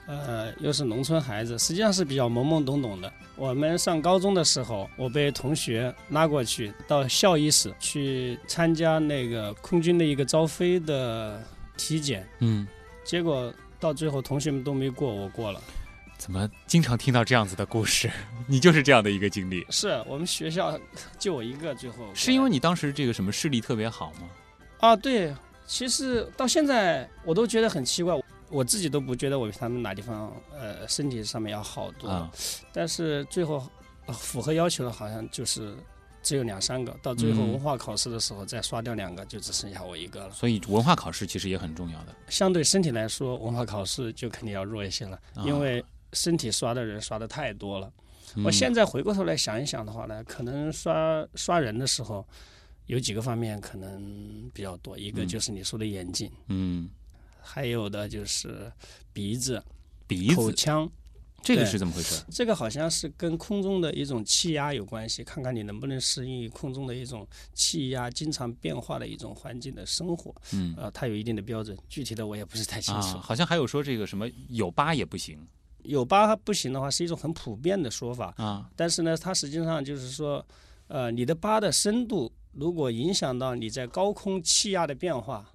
[0.08, 3.12] 呃，又是农村孩子，实际上是比较懵懵懂懂的。
[3.36, 11.40] 我们上高中的时候，我被同学拉过去到校医室去参加那个空军的一个招飞的
[11.76, 12.66] 体检，嗯。
[13.04, 15.60] 结果到最后同学们都没过，我过了。
[16.16, 18.10] 怎么经常听到这样子的故事？
[18.48, 20.78] 你就是这样的一个经历，是我们学校
[21.18, 24.28] 就我一个，最后是因为你当时这个什么视力特别好吗？
[24.80, 25.34] 啊，对，
[25.66, 28.14] 其实到现在我都觉得很奇怪，
[28.50, 32.30] 我自己都不觉得我比他们哪地方呃身体上面要好多，啊。
[32.72, 33.66] 但是最后、
[34.06, 35.76] 呃符合要求的好像就是
[36.22, 40.32] 只有两三个，到最后嗯文化考试的时候再刷掉两个，就只剩下我一个了。
[40.32, 42.14] 所以文化考试其实也很重要的。
[42.28, 45.44] 相对身体来说，文化考试就肯定要弱一些了，啊。
[45.44, 45.84] 因为
[46.14, 47.92] 身体刷的人刷的太多了。
[48.34, 48.44] 嗯。
[48.44, 52.26] 我现在回过头来想一想的话呢，可能刷刷人的时候，
[52.86, 55.28] 有几个方面可能比较多，一个嗯。
[55.28, 56.88] 就是你说的眼镜，嗯，
[57.40, 58.72] 还有的就是
[59.12, 59.62] 鼻子、
[60.06, 60.90] 鼻子口腔。
[61.40, 62.24] 这个是怎么回事？
[62.32, 70.34] 这个好像是跟空中的一种气压有关系，看看你能不能适应空中的一种气压经常变化的一种环境的生活。
[70.52, 73.18] 嗯呃，它有一定的标准，具体的我也不是太清啊，楚。
[73.18, 75.38] 好像还有说这个什么有疤也不行
[75.84, 78.34] 有疤不行的话，是一种很普遍的说法。
[78.36, 80.44] 啊但是呢，它实际上就是说，
[80.88, 85.48] 呃，你的疤的深度如果影响到你在高空气压的变化，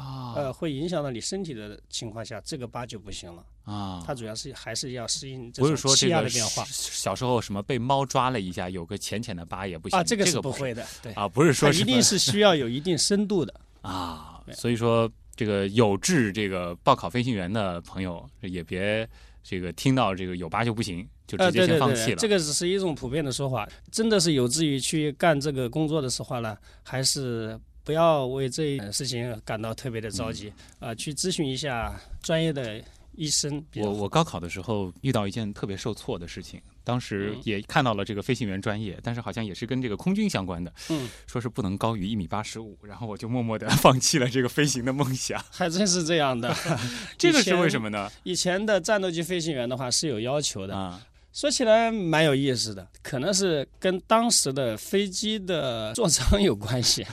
[0.00, 3.44] 啊呃，会影响到你身体的情况下，这个疤就不行了。
[3.64, 4.02] 啊！
[4.04, 13.54] 它主要是还是要适应这不是种气压说这个的变化小时候什么被猫抓了一下，有个浅浅的疤也不行啊，这个不是不会的，对，啊，不是说一定是需要有一定深度的。
[13.82, 19.08] 啊，所以说这个有志这个报考飞行员的朋友也别
[19.42, 22.16] 这个听到这个有疤就不行，就呃，直接先放弃了。
[22.16, 27.58] 对这个只是一种普遍的说法，真的是有志于去干这个工作的时候呢，还是
[27.90, 32.80] 不要为这一事情感到特别的着急嗯啊、去咨询一下专业的
[33.16, 33.60] 医生。
[33.74, 45.44] 我我高考的时候遇到一件特别受挫的事情，当时嗯也看到了这个飞行员专业，但是好像也是跟这个空军相关的，嗯，说是不能高于一米八十五，然后我就默默的 放弃了这个飞行的梦想。
[45.50, 46.54] 还真是这样的。
[47.18, 47.90] 这个是为什么？
[47.90, 48.08] 么呢？
[48.22, 57.04] 以前的战斗机飞行员的话是有要求的，啊，说起来蛮有意思的，可能是跟当时的飞机的座舱有关系，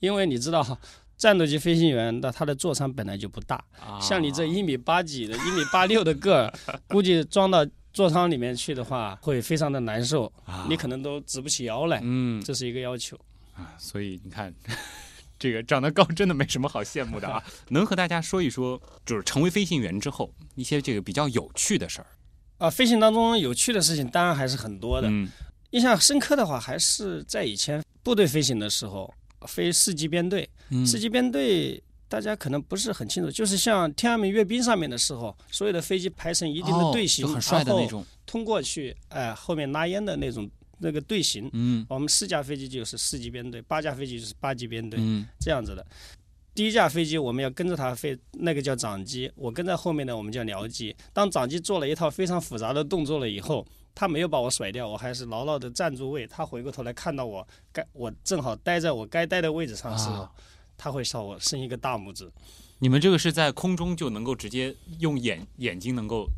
[0.00, 0.78] 因为你知道。
[1.18, 13.18] 战斗机飞行员的他的座舱本来就不大，啊像你这一米八几的、一米八六的个儿，估计装到座舱里面去的话，会非常的难受，啊你可能都直不起腰来，嗯这是一个要求。
[13.54, 14.52] 啊，所以你看。
[15.38, 17.42] 这个长得高真的没什么好羡慕的啊！
[17.68, 22.06] 能和大家说一说，就是成为飞行员之后一些这个比较有趣的事儿。
[22.58, 25.26] 啊，飞行当中有趣的事情当然还是很多的，嗯
[25.70, 29.12] 印象深刻的话还是在以前部队飞行的时候，
[29.46, 31.82] 飞四级编队，嗯四级编队。
[32.08, 38.06] 大家可能不是很清楚，就是像天安门阅兵上面的时候，所有的飞机排成一定的队形，哦就很帅的那种。
[38.24, 41.50] 通过去，哎、后面拉烟的那种那个队形。
[41.52, 45.84] 嗯我们四架飞机就是四级编队，八架飞机就是八级编队，嗯这样子的。
[46.54, 50.94] 第一架飞机我们要跟着它飞，那个叫掌机，我跟在后面呢，我们叫僚机。
[51.12, 56.26] 当掌机做了一套非常复杂的动作了以后，他没有把我甩掉，我还是牢牢的站住位。
[56.26, 60.30] 他回过头来看到我，该我正好待在我该待的位置上的时候，啊
[60.76, 62.30] 他会朝我伸一个大拇指。
[62.78, 66.28] 你们这个是在空中就能够直接用眼眼睛能够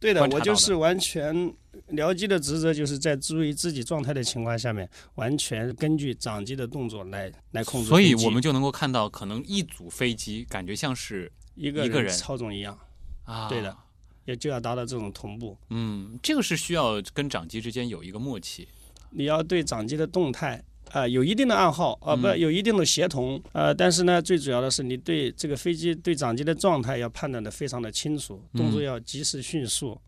[0.00, 1.54] 对的，我就是完全
[1.90, 8.00] 僚机的职责，就是在注意自己状态的情况下面，完全根据掌机的动作来来控制所。
[8.00, 12.78] 以我们就能够看到，可能一组飞机感觉像是一个一个人操纵一样，
[13.24, 13.76] 啊，对的，
[14.24, 15.56] 也就要达到这种同步。
[15.70, 18.68] 嗯，这个是需要跟掌机之间有一个默契。
[19.10, 29.98] 你要对掌机的动态啊、有一定的暗号啊、不嗯有一定的协同呃，但是呢，最主要的是你对这个飞机对掌机的状态要判断的非常的清楚，动作嗯要及时迅速。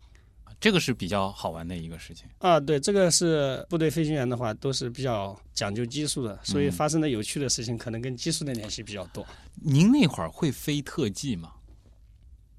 [0.61, 2.27] 这个是比较好玩的一个事情。
[2.39, 9.27] 啊，对，这个是部队飞行员的话，都是比较讲究技术的，所以嗯发生的有趣的事情可能跟技术的联系比较多。
[9.55, 11.53] 您那会儿会飞特技吗？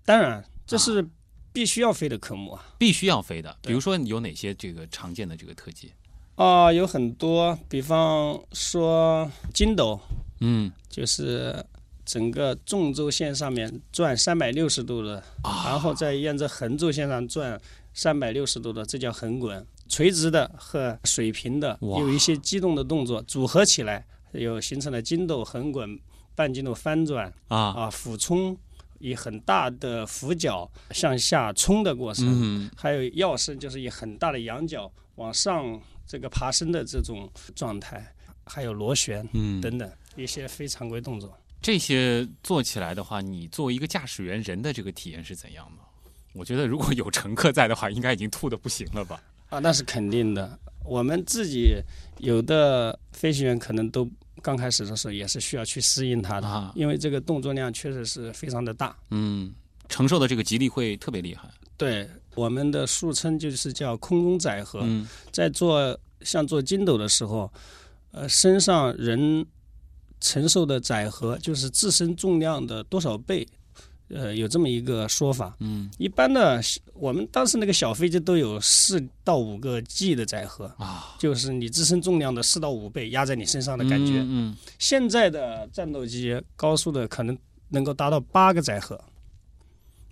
[0.03, 1.07] 当然，这是
[1.55, 2.63] 必须要飞的科目啊。
[2.77, 3.57] 必须要飞的。
[3.61, 5.91] 比如说有哪些这个常见的这个特技？
[6.35, 9.97] 啊、有很多，比方说筋斗，
[10.41, 11.65] 嗯就是
[12.05, 17.59] 整个纵轴线上面转三百六十度的，啊然后再沿着横轴线上转
[17.93, 19.65] 三百六十度的，这叫横滚。
[19.87, 25.97] 垂直的和水平的有一些机动的动作组合起来，有形成了筋斗、横滚、
[26.35, 28.57] 半筋斗翻转啊啊、俯冲，
[28.99, 38.13] 以很大的俯角向下冲的过程，嗯还有跃升，就是以很大的仰角往上这个爬升的这种状态，
[38.45, 41.37] 还有螺旋嗯，等等一些非常规动作。
[41.61, 45.83] 这些做起来的话，你作为一个驾驶员，人的这个体验是怎样的？
[46.33, 49.23] 我觉得如果有乘客在的话，应该已经吐的不行了吧？
[49.49, 50.59] 啊，那是肯定的。
[50.83, 51.81] 我们自己
[52.19, 54.07] 有的飞行员可能都
[54.45, 58.95] 刚开始的时候也是需要去适应它的，啊因为这个动作量确实是非常的大。
[59.09, 59.51] 嗯，
[59.89, 61.49] 承受的这个极力会特别厉害。
[61.75, 64.81] 对，我们的俗称就是叫空中载荷。
[64.83, 67.51] 嗯在做像做筋斗的时候，
[68.11, 69.43] 呃，身上人
[70.21, 73.47] 承受的载荷就是自身重量的多少倍，
[74.09, 75.55] 呃，有这么一个说法。
[75.59, 76.61] 嗯一般的，
[76.93, 84.23] 我们当时那个小飞机都有四到五个 G 的载荷，啊就是你自身重量的四到五倍压在你身上的感觉。
[84.27, 87.37] 嗯现在的战斗机高速的可能
[87.69, 88.99] 能够达到八个载荷，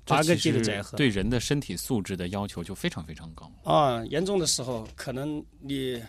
[0.06, 0.98] 八个 G 的载荷。
[0.98, 6.02] 对人的身体素质的要求就非常非常高，啊，严重的时候可能你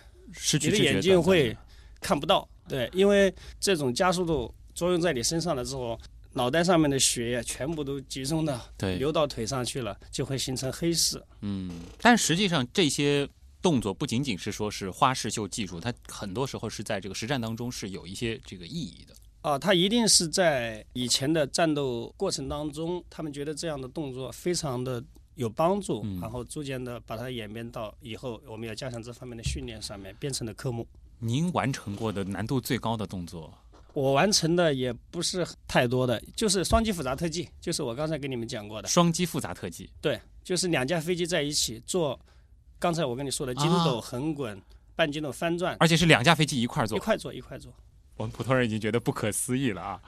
[0.63, 1.55] 你的眼睛会
[2.01, 5.99] 看不到，对，因为这种加速度作用在你身上了之后，
[6.35, 11.23] 脑袋上面的血液全部都集中的对流到腿上去了，就会形成黑视。
[11.41, 11.71] 嗯，
[12.01, 13.29] 但实际上这些
[13.63, 19.15] 动作不仅仅是说是花式秀技术，它很多时候是在这个实战当中是有一些这个意义的。
[19.43, 25.03] 啊，它一定是在以前的战斗过程当中，他们觉得这样的动作非常的
[25.35, 30.87] 有帮助，嗯然后逐渐的把它演变到以后我们要加强这方面的训练上面，变成了科目。
[31.19, 33.53] 您完成过的难度最高的动作，
[33.95, 42.19] 我完成的也不是太多的，就是双机复杂特技，就是我刚才跟你们讲过的，双机复杂特技，对，就是两架飞机在一起做，
[42.79, 44.61] 刚才我跟你说的筋斗、啊横滚、
[44.97, 47.73] 半筋斗、翻转，而且是两架飞机一块儿做，一块做一块做。
[48.17, 50.01] 我们普通人已经觉得不可思议了啊。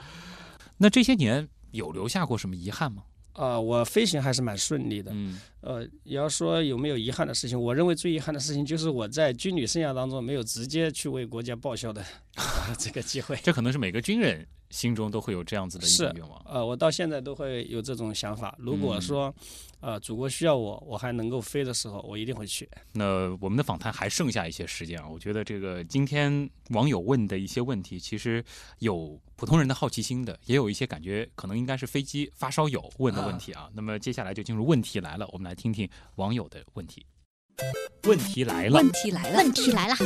[0.77, 3.05] 那这些年有留下过什么遗憾吗？
[3.37, 5.11] 啊、我飞行还是蛮顺利的。
[5.15, 12.05] 嗯呃，你要说有没有遗憾的事情，我认为最遗憾的事情就是我在军旅生涯当中没有直接去为国家报效的、
[12.79, 13.37] 这个机会。
[13.43, 16.41] 这可能是每个军人心中都会有这样子的一个愿望。
[16.45, 18.55] 呃，我到现在都会有这种想法。
[18.59, 19.35] 如果说，
[19.81, 22.69] 呃，祖国需要我，我还能够飞的时候，我一定会去。
[22.93, 28.45] 那我们的访谈还剩下一些时间啊，我觉得这个今天网友问的一些问题，其实
[28.79, 33.69] 有普通人的好奇心的，也有一些感觉可能应该是飞机发烧友问的问题啊。
[33.75, 37.05] 那么接下来就进入问题来了，我们来听听网友的问题。
[38.05, 39.97] 问题来了问，题来了，问题来了，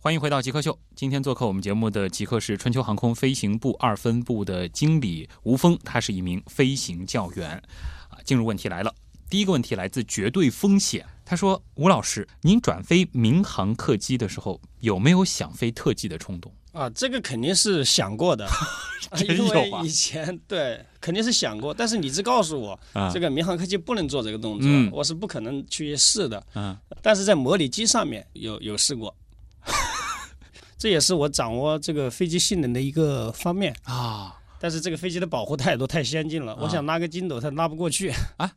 [0.00, 0.78] 欢迎回到极客秀。
[0.94, 7.60] 今天做客我们节目的极客是春秋航空飞行部二分部的经理吴峰，他是一名飞行教员。
[8.08, 8.94] 啊，进入问题来了。
[9.28, 16.54] 第一个问题来自绝对风险，他说：“吴老师，您转飞民航客机的时候，有没有想飞特技的冲动？
[16.70, 18.48] 啊，这个肯定是想过的，
[19.16, 26.46] 真因为以前对肯定是想过，但是你只告诉我、啊这个民航客机不能做这个动作，嗯我是不可能去试的。
[26.54, 29.12] 嗯，但是在模拟机上面有有试过，
[30.78, 33.74] 这也是我掌握这个飞机性能的一个方面。
[33.84, 38.50] 啊，但是这个飞机的保护太多太先进了，啊我想拉个筋斗它拉不过去啊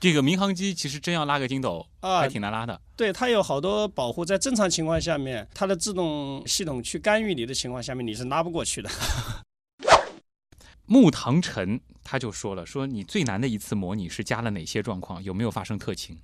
[0.00, 2.28] 这个民航机其实真要拉个筋斗，啊还。
[2.28, 2.80] 挺难拉的。
[2.96, 8.88] 对，它有好多保护，在正常情况下面，它的自动系统去干预你的情况下面，你是拉不过去的。
[10.86, 16.16] 木唐晨他就说了，说你最难的一次模拟是加了哪些状况，有没有发生特情？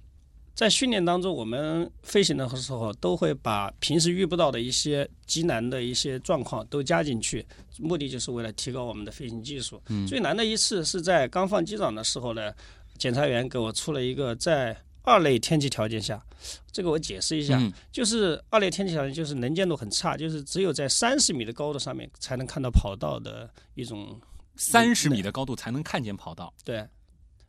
[0.54, 7.44] 在训练当中，我们飞行的时候都会把平时遇不到的一些极难的一些状况都加进去，
[7.78, 9.82] 目的就是为了提高我们的飞行技术。
[9.88, 12.52] 嗯最难的一次是在刚放机长的时候呢，
[12.96, 16.24] 检察员给我出了一个在二类天气条件下，
[16.70, 24.20] 这个我解释一下，嗯就是二类天气条件就是能见度很差，就是只有在三十米的高度上面才能看到跑道的一种
[24.54, 26.86] 三十米的高度才能看见跑道，对。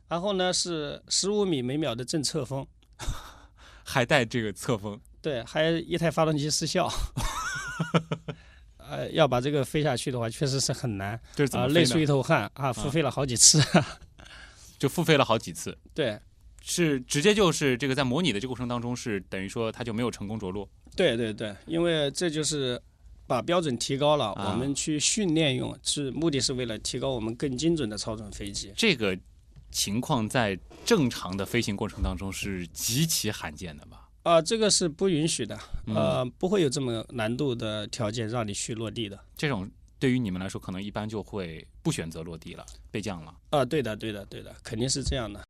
[0.08, 2.66] 然后呢是十五米每秒的正侧风，
[3.84, 5.00] 还带这个侧风。
[5.20, 6.88] 对，还有一台发动机失效。
[8.78, 11.20] 呃，要把这个飞下去的话，确实是很难
[11.52, 11.66] 啊？
[11.66, 13.60] 累出一头汗啊，付费了好几次。
[14.78, 16.20] 就付费了好几次，对，
[16.62, 20.68] 是直接就是这个在模拟的这个过程当中是等于说它就没有成功着陆。
[20.94, 22.78] 对对对，因为这就是
[23.26, 28.70] 把标准提高了，啊我们去训练用，是目的是为了提高我们更精准的操纵飞机。
[28.76, 29.18] 这个
[29.76, 34.08] 情况在正常的飞行过程当中是极其罕见的吧？
[34.22, 39.22] 啊、这个是不允许的，嗯呃，不会有这么难度的条件让你去落地的。
[39.36, 43.34] 这种对于你们来说，可能一般就会不选择落地了，备降了。
[43.50, 45.44] 啊、对的，对的，对的，肯定是这样的。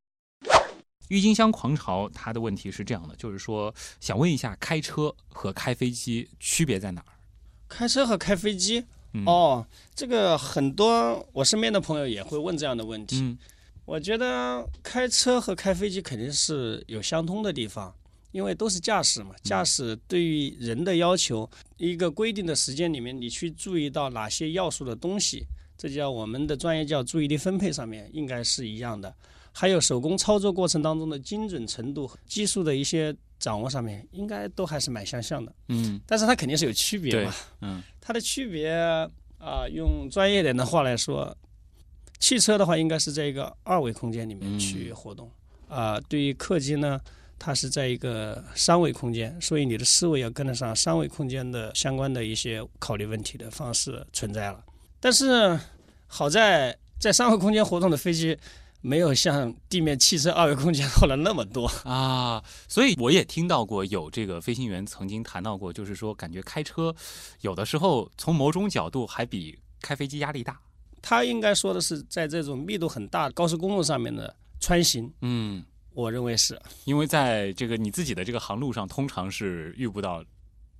[1.07, 7.15] 郁金香狂潮，它的问题是这样的，就是说想问一下，开车和开飞机区别在哪儿？
[7.69, 13.21] 开车和开飞机，嗯、，哦，这个很多我身边的朋友也会问这样的问题。
[13.21, 13.37] 嗯
[13.87, 17.95] 我觉得开车和开飞机肯定是有相通的地方，
[18.33, 19.33] 因为都是驾驶嘛。
[19.43, 25.45] 驾驶对于人的要求，一个规定的时间里面，你去注意到哪些要素的东西，
[25.77, 29.15] 这叫我们的专业叫注意力分配上面应该是一样的。
[29.53, 35.55] 还有手工操作过程当中的精准程度、技术的一些掌握上面，应该都还是蛮相像的。
[35.69, 37.33] 嗯但是它肯定是有区别嘛。
[37.61, 38.69] 嗯它的区别
[39.39, 41.33] 啊、用专业点的话来说，
[42.19, 45.29] 汽车的话，应该是在一个二维空间里面嗯去活动。
[45.69, 46.99] 啊、对于客机呢，
[47.37, 54.63] 它是在一个三维空间，所以你的思维要跟得上三维空间的相关的一些考虑问题的方式存在了。
[54.99, 55.59] 但是
[56.07, 58.37] 好在在三维空间活动的飞机，
[58.79, 61.67] 没有像地面汽车二维空间活了那么多。
[61.83, 66.95] 啊，所以我也听到过有这个飞行员曾经谈到过，就是说感觉开车
[67.41, 70.57] 有的时候从某种角度还比开飞机压力大。
[71.01, 76.59] 他应该说的是在这种密度很大的高速公路上面的穿行，嗯，我认为是。
[76.85, 80.23] 因为在这个你自己的这个航路上，通常是遇不到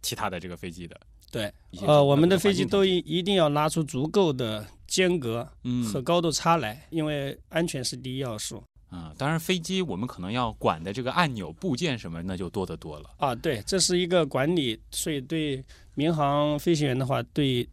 [0.01, 0.99] 其他的这个飞机的。
[1.29, 1.51] 对
[1.85, 13.09] 呃，我们的飞机都一一定要拉出足够的间隔嗯和高度差来，因为安全是第一要素啊，当然飞机我们可能要管的这个按钮部件什么，那就多得多了。
[13.17, 13.35] 啊。
[13.35, 15.61] 对，这是一个管理，所以对
[15.95, 17.67] 民航飞行员的话，对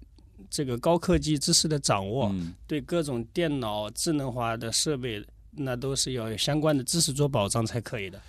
[0.54, 8.22] 这个高科技知识的掌握，嗯对各种电脑智能化的设备，那都是要有相关的知识做保障才可以的。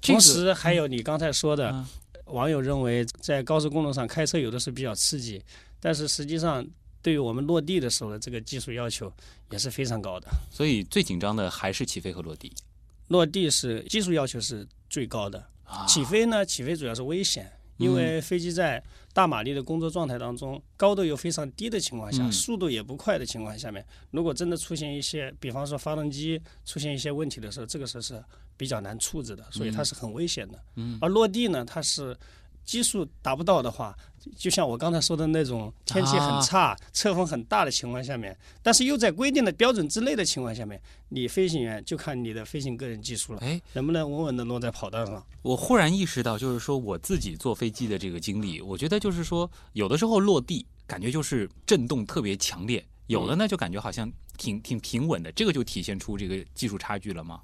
[0.00, 1.84] 同时，还有你刚才说的，嗯
[2.26, 5.42] 网友认为在高速公路上开车有的是比较刺激，
[5.80, 6.64] 但是实际上
[7.02, 9.12] 对于我们落地的时候的这个技术要求
[9.50, 10.28] 也是非常高的。
[10.52, 12.52] 所以最紧张的还是起飞和落地。
[13.08, 22.30] 落地是技术要求是最高的，啊起飞呢，起飞主要是危险，因为飞机在大马力的工作状态当中，高度又非常低的情况下，嗯。
[22.30, 28.22] 速度也不快的情况下面，如果真的出现一些，比方说发动机出现一些问题的时候，这个时候是
[28.56, 30.58] 比较难处置的，所以它是很危险的。
[30.76, 30.98] 嗯。
[31.00, 32.16] 而落地呢，它是
[32.64, 33.96] 基数达不到的话，
[34.36, 45.24] 就像我刚才说的那种天气很差、侧风很大的情况下面，但是又在规定的标准之内的情况下面，你飞行员就看你的飞行个人技术了，哎，能不能稳稳的落在跑道上。
[45.42, 57.40] 我忽然意识到，就是说我自己坐飞机的这个经历，我觉得就是说，有的时候落地感觉就是震动特别强烈，有的呢就感觉好像挺挺平稳的，这个就体现出这个技术差距了吗？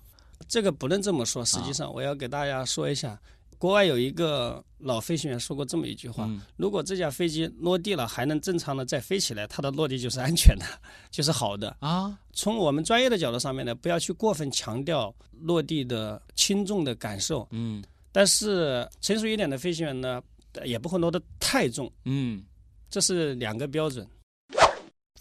[0.46, 3.18] 这个不能这么说，实际上我要给大家说一下，
[3.58, 10.64] 国外有一个老飞行员说过这么一句话：嗯如果这架飞机落地了还能正常的再飞起来，它的落地就是安全的，
[11.10, 11.76] 就是好的。
[11.80, 17.82] 啊，从我们专业的角度上面呢，不要去过分强调落地的轻重的感受，嗯
[18.12, 20.22] 但是成熟一点的飞行员呢，
[20.64, 22.42] 也不会落得太重，嗯。
[22.88, 24.06] 这是两个标准。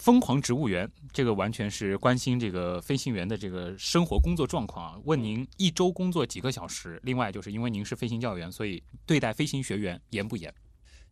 [0.06, 5.02] 疯狂植物园，这个完全是关心这个飞行员的这个生活工作状况啊。
[5.04, 7.00] 问您一周工作几个小时？
[7.02, 10.54] 另外就是因为您是飞行教员，所以对待飞行学员严不严？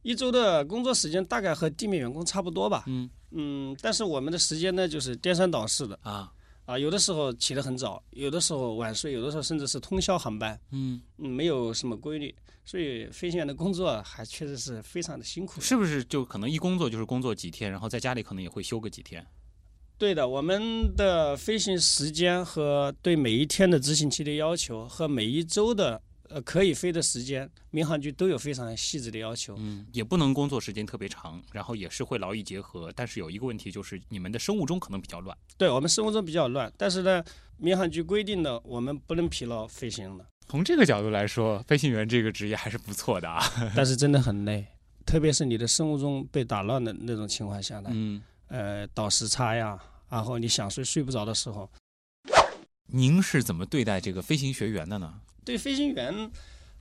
[0.03, 5.97] 一周的工作时间大概和地面员工差不多吧，嗯嗯，但是我们的时间呢，就是颠三倒四的。
[6.03, 6.31] 啊，
[6.65, 12.35] 啊，有的时候起得很早，有的时候晚睡，有的时候甚至是通宵航班，嗯，嗯，没有什么规律，
[12.65, 15.59] 所以飞行员的工作还确实是非常的辛苦。
[15.61, 19.25] 是不是就可能一工作就是工作几天，然后在家里可能也会休个几天？
[19.97, 29.55] 对的，我们的飞行时间和对每一天的执行期的要求，和每一周的呃可以飞的时间，民航局都有非常细致的要求。
[29.59, 32.91] 嗯，也不能工作时间特别长，然后也是会劳逸结合。
[32.95, 35.37] 但是有一个问题就是你们的生物钟可能比较乱。
[35.57, 37.23] 对我们生物钟比较乱，但是呢，
[37.57, 43.43] 民航局规定的我们不能疲劳飞行的，从这个角度来说，飞行员这个职业还是不错的啊。
[43.75, 44.67] 但是真的很累，
[45.05, 49.79] 特别是你的生物钟被打乱的那种情况下呢，嗯，呃，倒时差呀，
[50.09, 51.69] 然后你想睡睡不着的时候，
[52.87, 55.21] 您是怎么对待这个飞行学员的呢？
[55.43, 56.31] 对飞行员，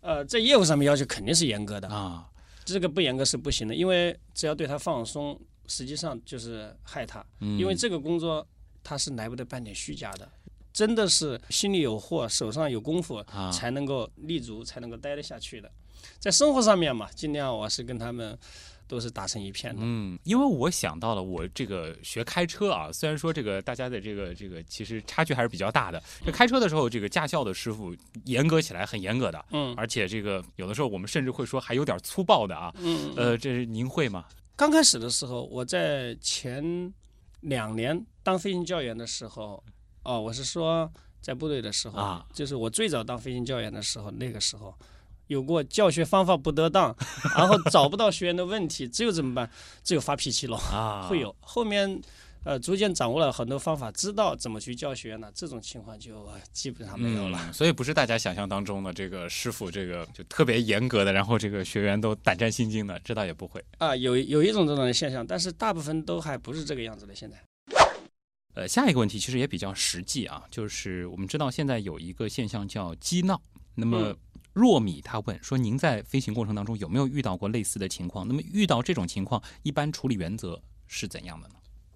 [0.03, 2.29] 呃，在业务上面要求肯定是严格的，啊，
[2.65, 8.47] 这个不严格是不行的，因为只要对他放松，实际上就是害他，嗯因为这个工作
[8.85, 10.29] 他是来不得半点虚假的，
[10.73, 15.71] 真的是心里有货，手上有功夫，啊才能够立足，才能够待得下去的。
[16.19, 18.37] 在生活上面嘛，尽量我是跟他们
[18.89, 19.81] 都是打成一片的。
[19.83, 26.03] 嗯，因为我想到了我这个学开车啊，虽然说这个大家的这个这个其实差距还是比较大的。
[26.25, 27.95] 这开车的时候，这个驾校的师傅
[28.25, 32.75] 严格起来很严格的，嗯而且这个有的时候我们甚至会说还有点粗暴的啊。
[32.79, 34.25] 嗯，呃，这是您会吗？
[34.57, 36.93] 刚开始的时候，我在前
[37.41, 39.63] 两年当飞行教员的时候，
[40.05, 40.91] 哦，我是说
[41.21, 44.75] 在部队的时候啊，就是我最早当飞行教员的时候，那个时候
[45.29, 46.95] 有过教学方法不得当，
[47.37, 49.49] 然后找不到学员的问题，只有怎么办？
[49.85, 51.35] 只有发脾气了，啊，会有。
[51.41, 52.01] 后面
[52.45, 57.39] 呃逐渐掌握了很多方法，知道怎么去教学员了，这种情况就呃基本上没有了。
[57.47, 63.65] 嗯所以不是大家想象当中的这个师傅，这个就特别严格的，然后这个学员都胆战心惊的，这倒也不会。
[63.79, 67.15] 啊，有有一种这种的现象，但是大部分都还不是这个样子的。
[67.15, 67.39] 现在，
[68.55, 73.41] 呃，下一个问题其实也比较实际啊，就是我们知道现在有一个现象叫机闹。
[73.75, 74.17] 那么嗯
[74.53, 78.29] 若米他问说，您在飞行过程当中有没有遇到过类似的情况？
[78.29, 81.55] 那么遇到这种情况，一般处理原则是怎样的呢？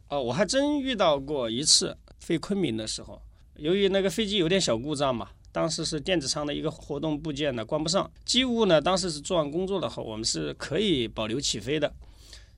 [0.08, 3.20] 哦，我还真遇到过一次飞昆明的时候，
[3.56, 11.92] 由于那个飞机有点小故障嘛，当时是电子舱的一个活动部件呢关不上，机务呢当时是做完工作了后，我们是可以保留起飞的。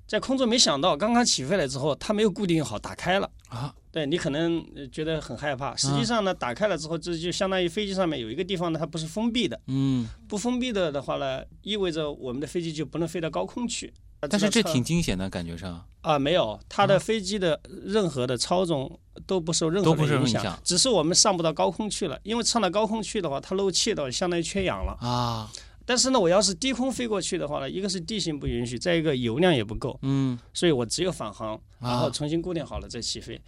[0.07, 3.29] 在空中没想到，刚刚起飞了之后，它没有固定好，打开了。
[3.49, 9.59] 啊，对你可能呃觉得很害怕，实际上呢，打开了之后，这就相当于飞机上面有一个地方呢，它不是封闭的。
[9.67, 13.93] 嗯，不封闭的的话呢，意味着我们的飞机就不能飞到高空去。
[14.29, 20.59] 但是这挺惊险的感觉上，啊，没有，它的飞机的任何的操纵都不受任何影响，影响。
[20.65, 22.19] 只是我们上不到高空去了。
[22.25, 24.99] 因为上到高空去的话，它漏气的话，相当于缺氧了。
[25.01, 25.49] 啊，
[25.89, 33.41] 但是呢，我要是低空飞过去的话呢，一个是地形不允许，再一个油量也不够，嗯所以我只有返航，然后啊，重新固定好了再起飞。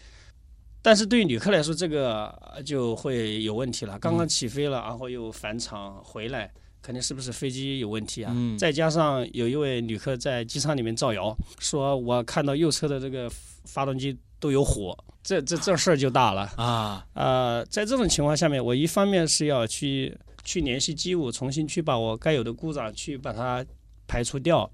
[0.80, 3.98] 但是对于旅客来说，这个呃就会有问题了。
[3.98, 8.32] 刚刚起飞了，然后又返场回来，肯定是不是飞机有问题啊？
[8.34, 13.30] 嗯再加上有一位旅客在机舱里面造谣，说我看到右侧的这个
[13.66, 16.50] 发动机都有火，这这这事儿就大了。
[16.56, 20.16] 啊，呃，在这种情况下面，我一方面是要去
[20.50, 23.64] 去联系机务，重新去把我该有的故障去把它
[24.08, 24.70] 排除掉，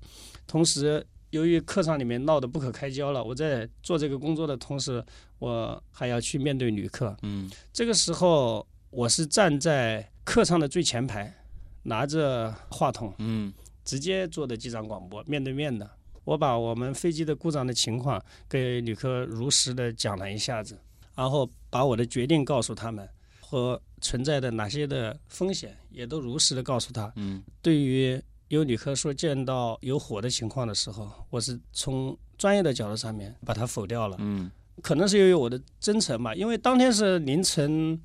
[0.46, 1.06] 同时。
[1.30, 5.04] 由于客舱里面闹得不可开交了，我在做这个工作的同时，
[5.38, 7.14] 我还要去面对旅客。
[7.22, 11.34] 嗯这个时候，我是站在客舱的最前排，
[11.82, 13.52] 拿着话筒，嗯
[13.84, 15.90] 直接做的机长广播，面对面的。
[16.24, 20.78] 我把我们飞机的故障的情况给旅客如实的讲了一下子，
[21.16, 23.06] 然后把我的决定告诉他们
[23.40, 27.12] 和存在的哪些的风险也都如实的告诉他。
[27.16, 34.16] 嗯对于有旅客说见到有火的情况的时候，我是从专业的角度上面把它否掉了。
[34.20, 34.50] 嗯
[34.82, 37.98] 可能是由于我的真诚吧，因为当天是凌晨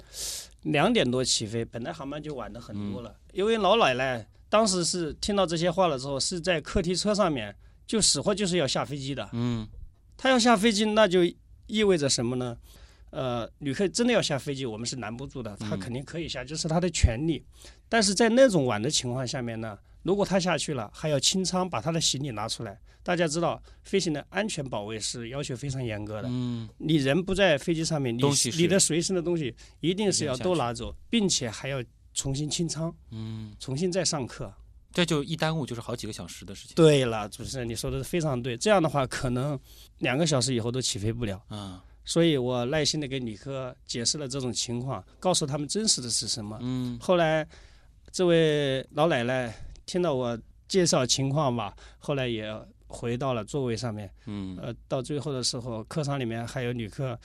[0.62, 3.14] 两点多起飞，本来航班就晚的很多了。
[3.34, 7.54] 因为老奶奶当时是听到这些话了之后，是在客梯车上面
[7.86, 9.30] 就死活就是要下飞机的。
[9.34, 9.68] 嗯
[10.16, 11.20] 她要下飞机，那就
[11.68, 12.58] 意味着什么呢？
[13.12, 17.46] 呃，旅客真的要下飞机，我们是拦不住的，他嗯肯定可以下，这是他的权利。
[17.88, 22.80] 但是在那种晚的情况下面呢，如果他下去了，还要清仓把他的行李拿出来。
[23.04, 26.28] 大家知道，飞行的安全保卫是要求非常严格的。
[26.32, 28.22] 嗯你人不在飞机上面，你
[28.58, 31.84] 你的随身的东西一定是要都拿走，并且还要
[32.14, 34.54] 重新清仓，嗯，重新再上课。
[34.94, 36.76] 这就一耽误就是好几个小时的事情。
[36.76, 39.58] 对了，主持人你说的非常对，这样的话可能
[40.00, 41.42] 两个小时以后都起飞不了。
[41.48, 46.58] 啊，所以我耐心的给旅客解释了这种情况，告诉他们真实的是什么。
[46.62, 47.48] 嗯后来，
[48.12, 49.54] 这位老奶奶
[49.86, 50.38] 听到我
[50.68, 52.52] 介绍情况吧，后来也
[52.88, 54.12] 回到了座位上面。
[54.26, 57.18] 嗯呃，到最后的时候，客舱里面还有旅客，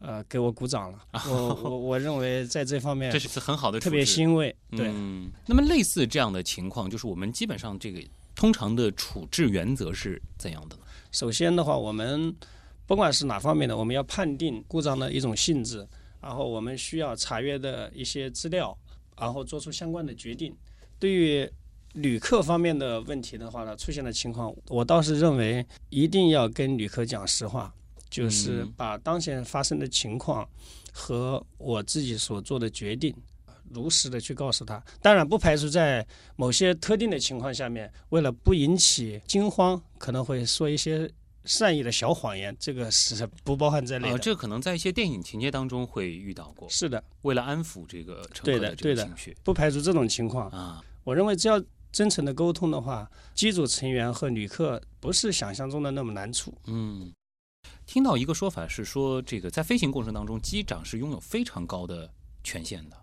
[0.00, 0.98] 呃，给我鼓掌了。
[1.28, 4.54] 我我我认为在这方面这是次很好的特别欣慰。
[4.70, 8.02] 对，嗯，那么类似这样的情况，就是我们基本上这个
[8.34, 10.82] 通常的处置原则是怎样的呢？
[11.12, 12.34] 首先的话，我们
[12.86, 15.86] 不管是哪方面的，我们要判定故障的一种性质，
[16.20, 18.76] 然后我们需要查阅的一些资料，
[19.18, 20.54] 然后做出相关的决定。
[20.98, 21.48] 对于
[21.94, 27.72] 旅客方面的问题的话呢，出现的情况，我倒是认为一定要跟旅客讲实话，
[28.10, 30.48] 就是嗯把当前发生的情况
[30.92, 33.14] 和我自己所做的决定。
[33.70, 36.06] 如实的去告诉他，当然不排除在
[36.36, 41.10] 某些特定的情况下面，为了不引起惊慌，可能会说一些
[41.44, 44.18] 善意的小谎言，这个是不包含在内啊，的。
[44.18, 50.48] 这可能在一些电影情节当中会遇到过，是的，为了安抚这个乘对客这的对的个情绪不排除这种情况。
[50.50, 56.52] 啊，我认为只要真诚的沟通的话，机组成员和旅客不是想象中的那么难处。
[56.66, 57.12] 嗯。
[57.86, 62.10] 听到一个说法是说，这个在飞行过程当中，机长是拥有非常高的
[62.42, 62.96] 权限的。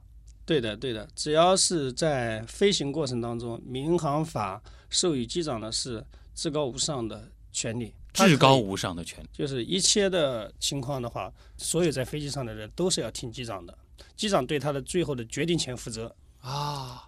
[0.43, 9.27] 对的，对的，只要是在飞行过程当中，民航法授予机长的是至高无上的权利，至高无上的权利。
[9.33, 13.77] 就是一切的情况的话，所有在飞机上的人都是要听机长的，
[14.15, 16.15] 机长对他的最后的决定权负责。
[16.39, 17.07] 啊，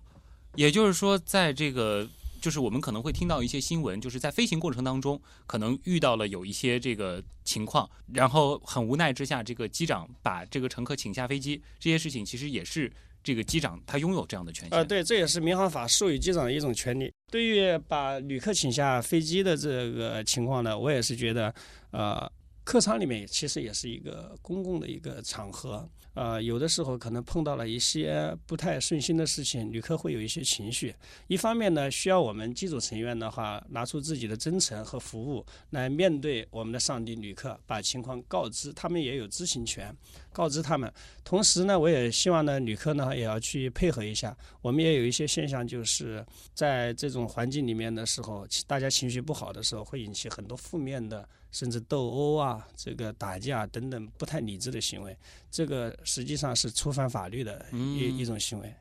[0.56, 2.08] 也就是说，在这个
[2.42, 12.92] 就是我们可能会听到一些新闻，就是在飞行过程当中，可能遇到了有一些这个情况，然后很无奈之下，这个机长把这个乘客请下飞机，这些事情其实也是
[13.24, 14.78] 这个机长他拥有这样的权限。
[14.78, 17.12] 呃，对，这也是民航法授予机长的一种权利。
[17.32, 21.54] 对于把旅客请下飞机的这个情况呢，我也是觉得，
[21.92, 22.32] 呃，
[22.64, 30.94] 客舱里面其实也是一个公共的一个场合，呃，有的时候可能碰到了一些不太顺心的事情，旅客会有一些情绪。
[31.28, 39.94] 一方面呢，需要我们机组成员的话，拿出自己的真诚和服务来面对我们的上帝旅客，把情况告知，他们也有知情权，
[40.34, 40.92] 告知他们。
[41.24, 44.36] 同时呢，我也希望呢，旅客呢也要去配合一下。
[44.62, 55.16] 我们也有一些现象，就是在这种环境里面的时候，大家情绪不好的时候，会引起很多负面的甚至斗殴啊、这个打架等等不太理智的行为，
[55.52, 58.74] 这个实际上是触犯法律的一、嗯一种行为。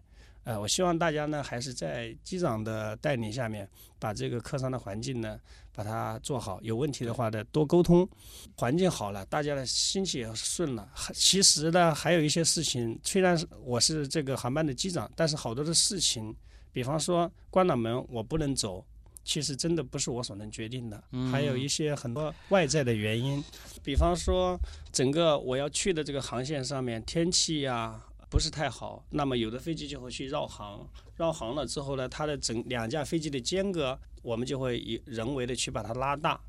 [0.45, 3.69] 呃，我希望大家呢还是在机长的带领下面，
[4.01, 5.39] 把这个客舱的环境呢
[5.75, 6.61] 把它做好。
[6.63, 8.09] 有问题的话呢多沟通，
[8.57, 10.89] 环境好了，大家的心情也顺了。
[11.15, 16.35] 其实呢还有一些事情，虽然是我是这个航班的机长，但是好多的事情，
[16.73, 18.85] 比方说关了门我不能走，
[19.25, 23.43] 其实真的不是我所能决定的，嗯还有一些很多外在的原因，
[23.83, 24.59] 比方说
[24.93, 36.41] 整个我要去的这个航线上面天气呀、不是太好，那么有的飞机就会去绕航，绕航了之后呢，它的整两架飞机的间隔，我们就会以人为的去把它拉大。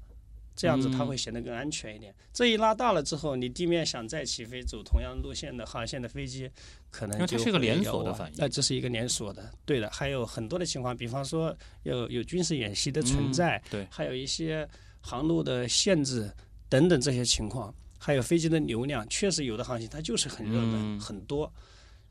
[0.56, 2.14] 这样子它嗯会显得更安全一点。
[2.32, 6.48] 这一拉大了之后，你地面想再起飞走同样路线的航线的飞机，
[6.92, 9.90] 可能因为它就是一个连锁的反应那这是一个连锁的，对的。
[9.90, 14.70] 还有很多的情况，比方说有有军事演习的存嗯在，对还有一些
[15.02, 16.32] 航路的限制
[16.70, 21.52] 等等这些情况，还有飞机的流量，确实有的航线它就是很热门，嗯很多。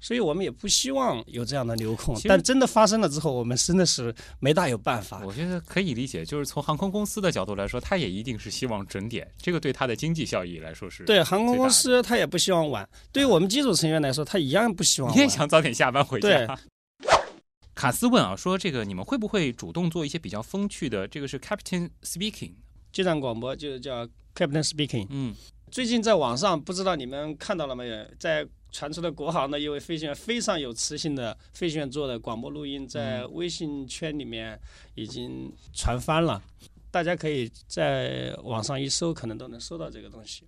[0.03, 5.22] 所以我们也不希望有这样的流控但真的发生了之后，我们真的是没大有办法。
[5.24, 11.05] 我觉得可以理解，就是从航空公司的角度来说，他也一定是希望准点，这个对他的经济效益来说是。
[11.05, 15.16] 对航空公司，他也不希望晚；对于我们机组成员来说，他一样不希望晚。
[15.16, 16.59] 你也想早点下班回对家。
[17.74, 21.07] 卡斯问啊，说这个你们会不会主动做一些比较风趣的？
[21.07, 22.55] 这个是 Captain Speaking，
[22.92, 25.07] 机长广播就是叫 Captain Speaking。
[25.11, 25.34] 嗯，
[25.70, 34.58] 最近在网上不知道你们看到了没有，在传出的国航的一位飞行员非常有磁性的飞行员做的广播录音，在微信圈里面
[34.94, 36.42] 已经传翻了，
[36.90, 40.44] 大家可以在网上一搜，可能都能搜到这个东西。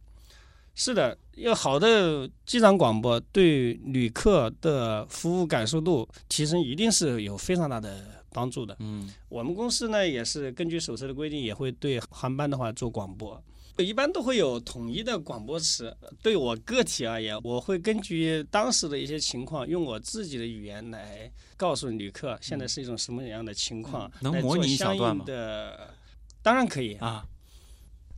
[0.75, 8.75] 是的，因为好的机长广播对旅客的服务感受度提升，一定是有非常大的帮助的。
[8.81, 13.41] 嗯，我们公司呢也是根据手册的规定，也会对航班的话做广播。
[13.79, 15.97] 一般都会有统一的广播词。
[16.23, 25.95] 对我个体而言，我会根据当时的一些情况，用我自己的语言来告诉旅客现在是一种什么样的情况，能模拟一小相应段吗的，
[26.43, 27.25] 当然可以啊，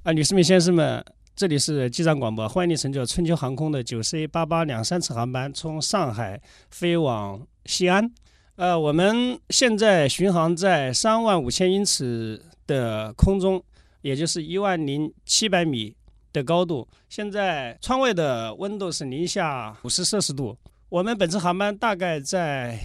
[0.02, 1.04] 啊，女士们、先生们，
[1.34, 6.40] 这里是机长广播，欢迎你乘坐春秋航空的九 C 八八两三次航班，从上海
[6.70, 8.12] 飞往西安。
[8.57, 13.62] 呃，我们现在巡航在三万五千英尺的空中，
[14.07, 15.92] 也就是一万零七百米
[16.32, 16.86] 的高度。
[17.09, 20.57] 现在窗外的温度是零下五十摄氏度。
[20.88, 22.78] 我们本次航班大概在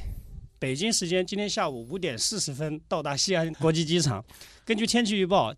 [0.57, 4.26] 北京时间今天下午五点四十分到达西安国际机场。
[4.65, 5.53] 根据天气预报，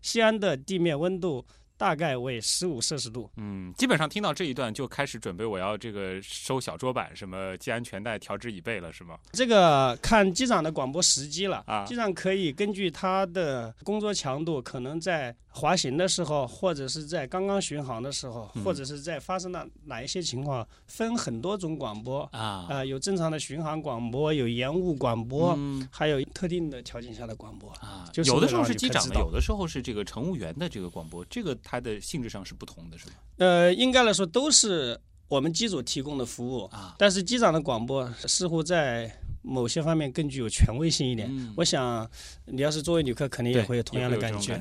[0.00, 1.44] 西安的地面温度
[1.82, 3.28] 大概为十五摄氏度。
[3.38, 9.18] 嗯，基本上听到这一段就开始准备我要这个收小桌板，什么系安全带、调至椅背了，是吗？
[9.32, 22.22] 这个看机长的广播时机了啊机长可以根据他的工作强度，可能在滑行的时候，或者是在刚刚巡航的时候，嗯或者是在发生了哪一些情况，分很多种广播。
[22.32, 27.68] 啊，呃，有正常的巡航广播，有延误广播，嗯还有特定的条件下的广播。
[27.80, 33.12] 啊，就是有的时候是机长的，有的时候是这个乘务员的这个广播，这个它的性质上是不同的，是吗？
[33.38, 39.10] 呃，应该来说都是我们机组提供的服务，啊，但是机长的广播似乎在
[39.40, 41.26] 某些方面更具有权威性一点。
[41.32, 42.06] 嗯我想，
[42.44, 44.60] 你要是作为旅客，肯定也会有同样的感觉。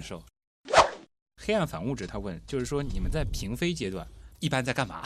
[1.35, 4.07] 黑暗反物质，他问，就是说你们在平飞阶段
[4.41, 5.01] 一般在干嘛？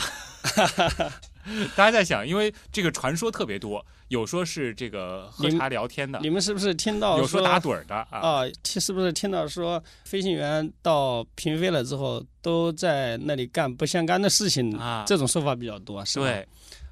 [1.75, 8.07] 大家在想，因为这个传说特别多，有说是这个喝茶聊天的你，们是不是听到有说打盹儿的啊。
[8.09, 8.41] 啊？
[8.63, 14.75] 听是不是听到说飞行员到平飞了之后都在那里干不相干的事情？
[14.79, 16.25] 啊这种说法比较多，是吧？
[16.25, 16.47] 对，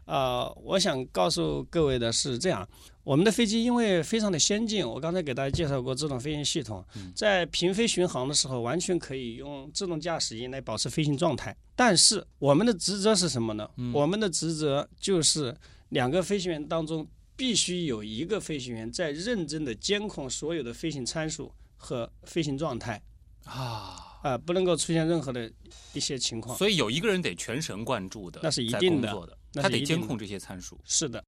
[0.05, 2.67] 呃，我想告诉各位的是这样，
[3.03, 11.55] 我们的飞机因为非常的先进，我刚才给大家介绍过自动飞行系统嗯，在平飞巡航的时候，完全可以用自动驾驶仪来保持飞行状态。
[11.75, 13.69] 但是我们的职责是什么呢？
[13.77, 15.55] 嗯我们的职责就是
[15.89, 23.01] 两个飞行员当中必须有一个飞行员在认真的监控所有的飞行参数和飞行状态，
[23.43, 25.51] 啊，啊、不能够出现任何的
[25.93, 26.57] 一些情况。
[26.57, 30.79] 所以有一个人得全神贯注的，那是一定的他得监控这些参数。
[30.85, 31.23] 是的，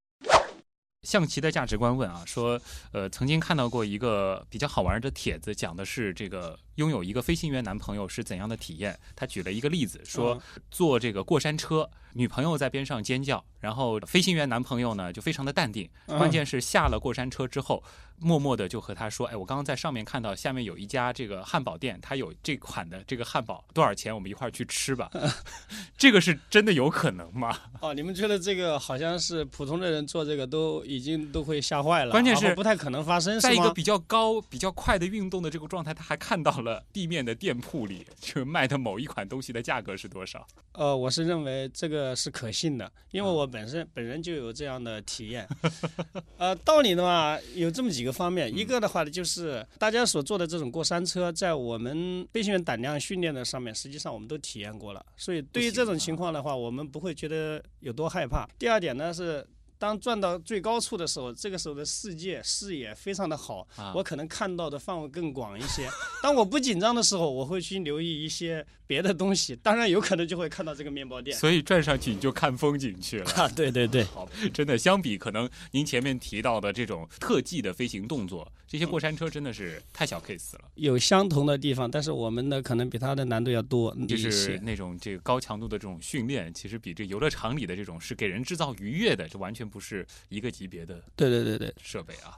[1.06, 2.60] 象棋的价值观问啊，说，
[2.92, 8.98] 呃，曾经看到过一个比较好玩的帖子，讲的是这个拥有一个飞行员男朋友是怎样的体验。
[9.16, 17.84] 他举了一个例子，说嗯坐这个过山车，女朋友在边上尖叫，然后飞行员男朋友呢就非常的淡定，嗯关键是下了过山车之后，
[18.18, 24.14] 默默的就和他说，哎，我刚刚在上面看到下面有一家这个汉堡店，它有这款的这个汉堡多少钱？
[24.14, 25.10] 我们一块儿去吃吧。
[25.98, 27.58] 这个是真的有可能吗？
[27.82, 40.46] 哦，你们觉得这个好像是普通的人做这个都已经都会吓坏了，关键是不太可能发生，在一个比较高、比较快的运动的这个状态，他还看到了了地面的店铺里，就卖的某一款东西的价格是多少？
[40.74, 45.48] 呃，我是认为这个是可信的，因为我本身本人就有这样的体验。
[46.38, 58.46] 呃，道理的话有这么几个方面，一个的话呢，就是大家所做的这种过山车，在我们飞行员胆量训练的上面，实际上我们都体验过了，所以对于这种情况的话，我们不会觉得有多害怕。
[58.60, 59.48] 第二点呢是。
[59.86, 65.88] 当转到最高处的时候，这个时候的世界视野非常的好，啊我可能看到的范围更广一些。
[66.24, 71.38] 当我不紧张的时候，我会去留意一些别的东西，当然有可能就会看到这个面包店。
[71.38, 73.32] 所以转上去你就看风景去了。
[73.34, 80.62] 啊，对对对，好，真的相比可能您前面提到的这种特技的飞行动作，这些过山车真的是太小 case 了。
[80.74, 84.60] 有相同的地方，但是我们的可能比它的难度要多就是。
[84.64, 92.38] 那种这个高强度的这种训练，其实比这游乐场里的这种是给人制造愉悦的，这完全不是一个级别的对对对对，设备啊。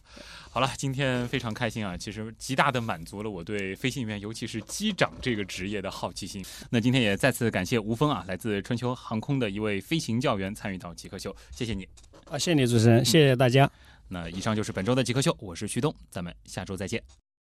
[0.50, 6.44] 好了，今天非常开心啊，其实极大的满足了我对飞行员，尤其是机长这个职业的好奇心。
[6.70, 11.88] 那今天也再次感谢吴峰啊，来自春秋航空的一位飞行教员参与到极客秀，谢谢你。
[12.26, 13.70] 啊，谢谢你主持人，谢谢大家。
[14.10, 17.27] 那以上就是本周的极客秀，我是旭东，咱们下周再见。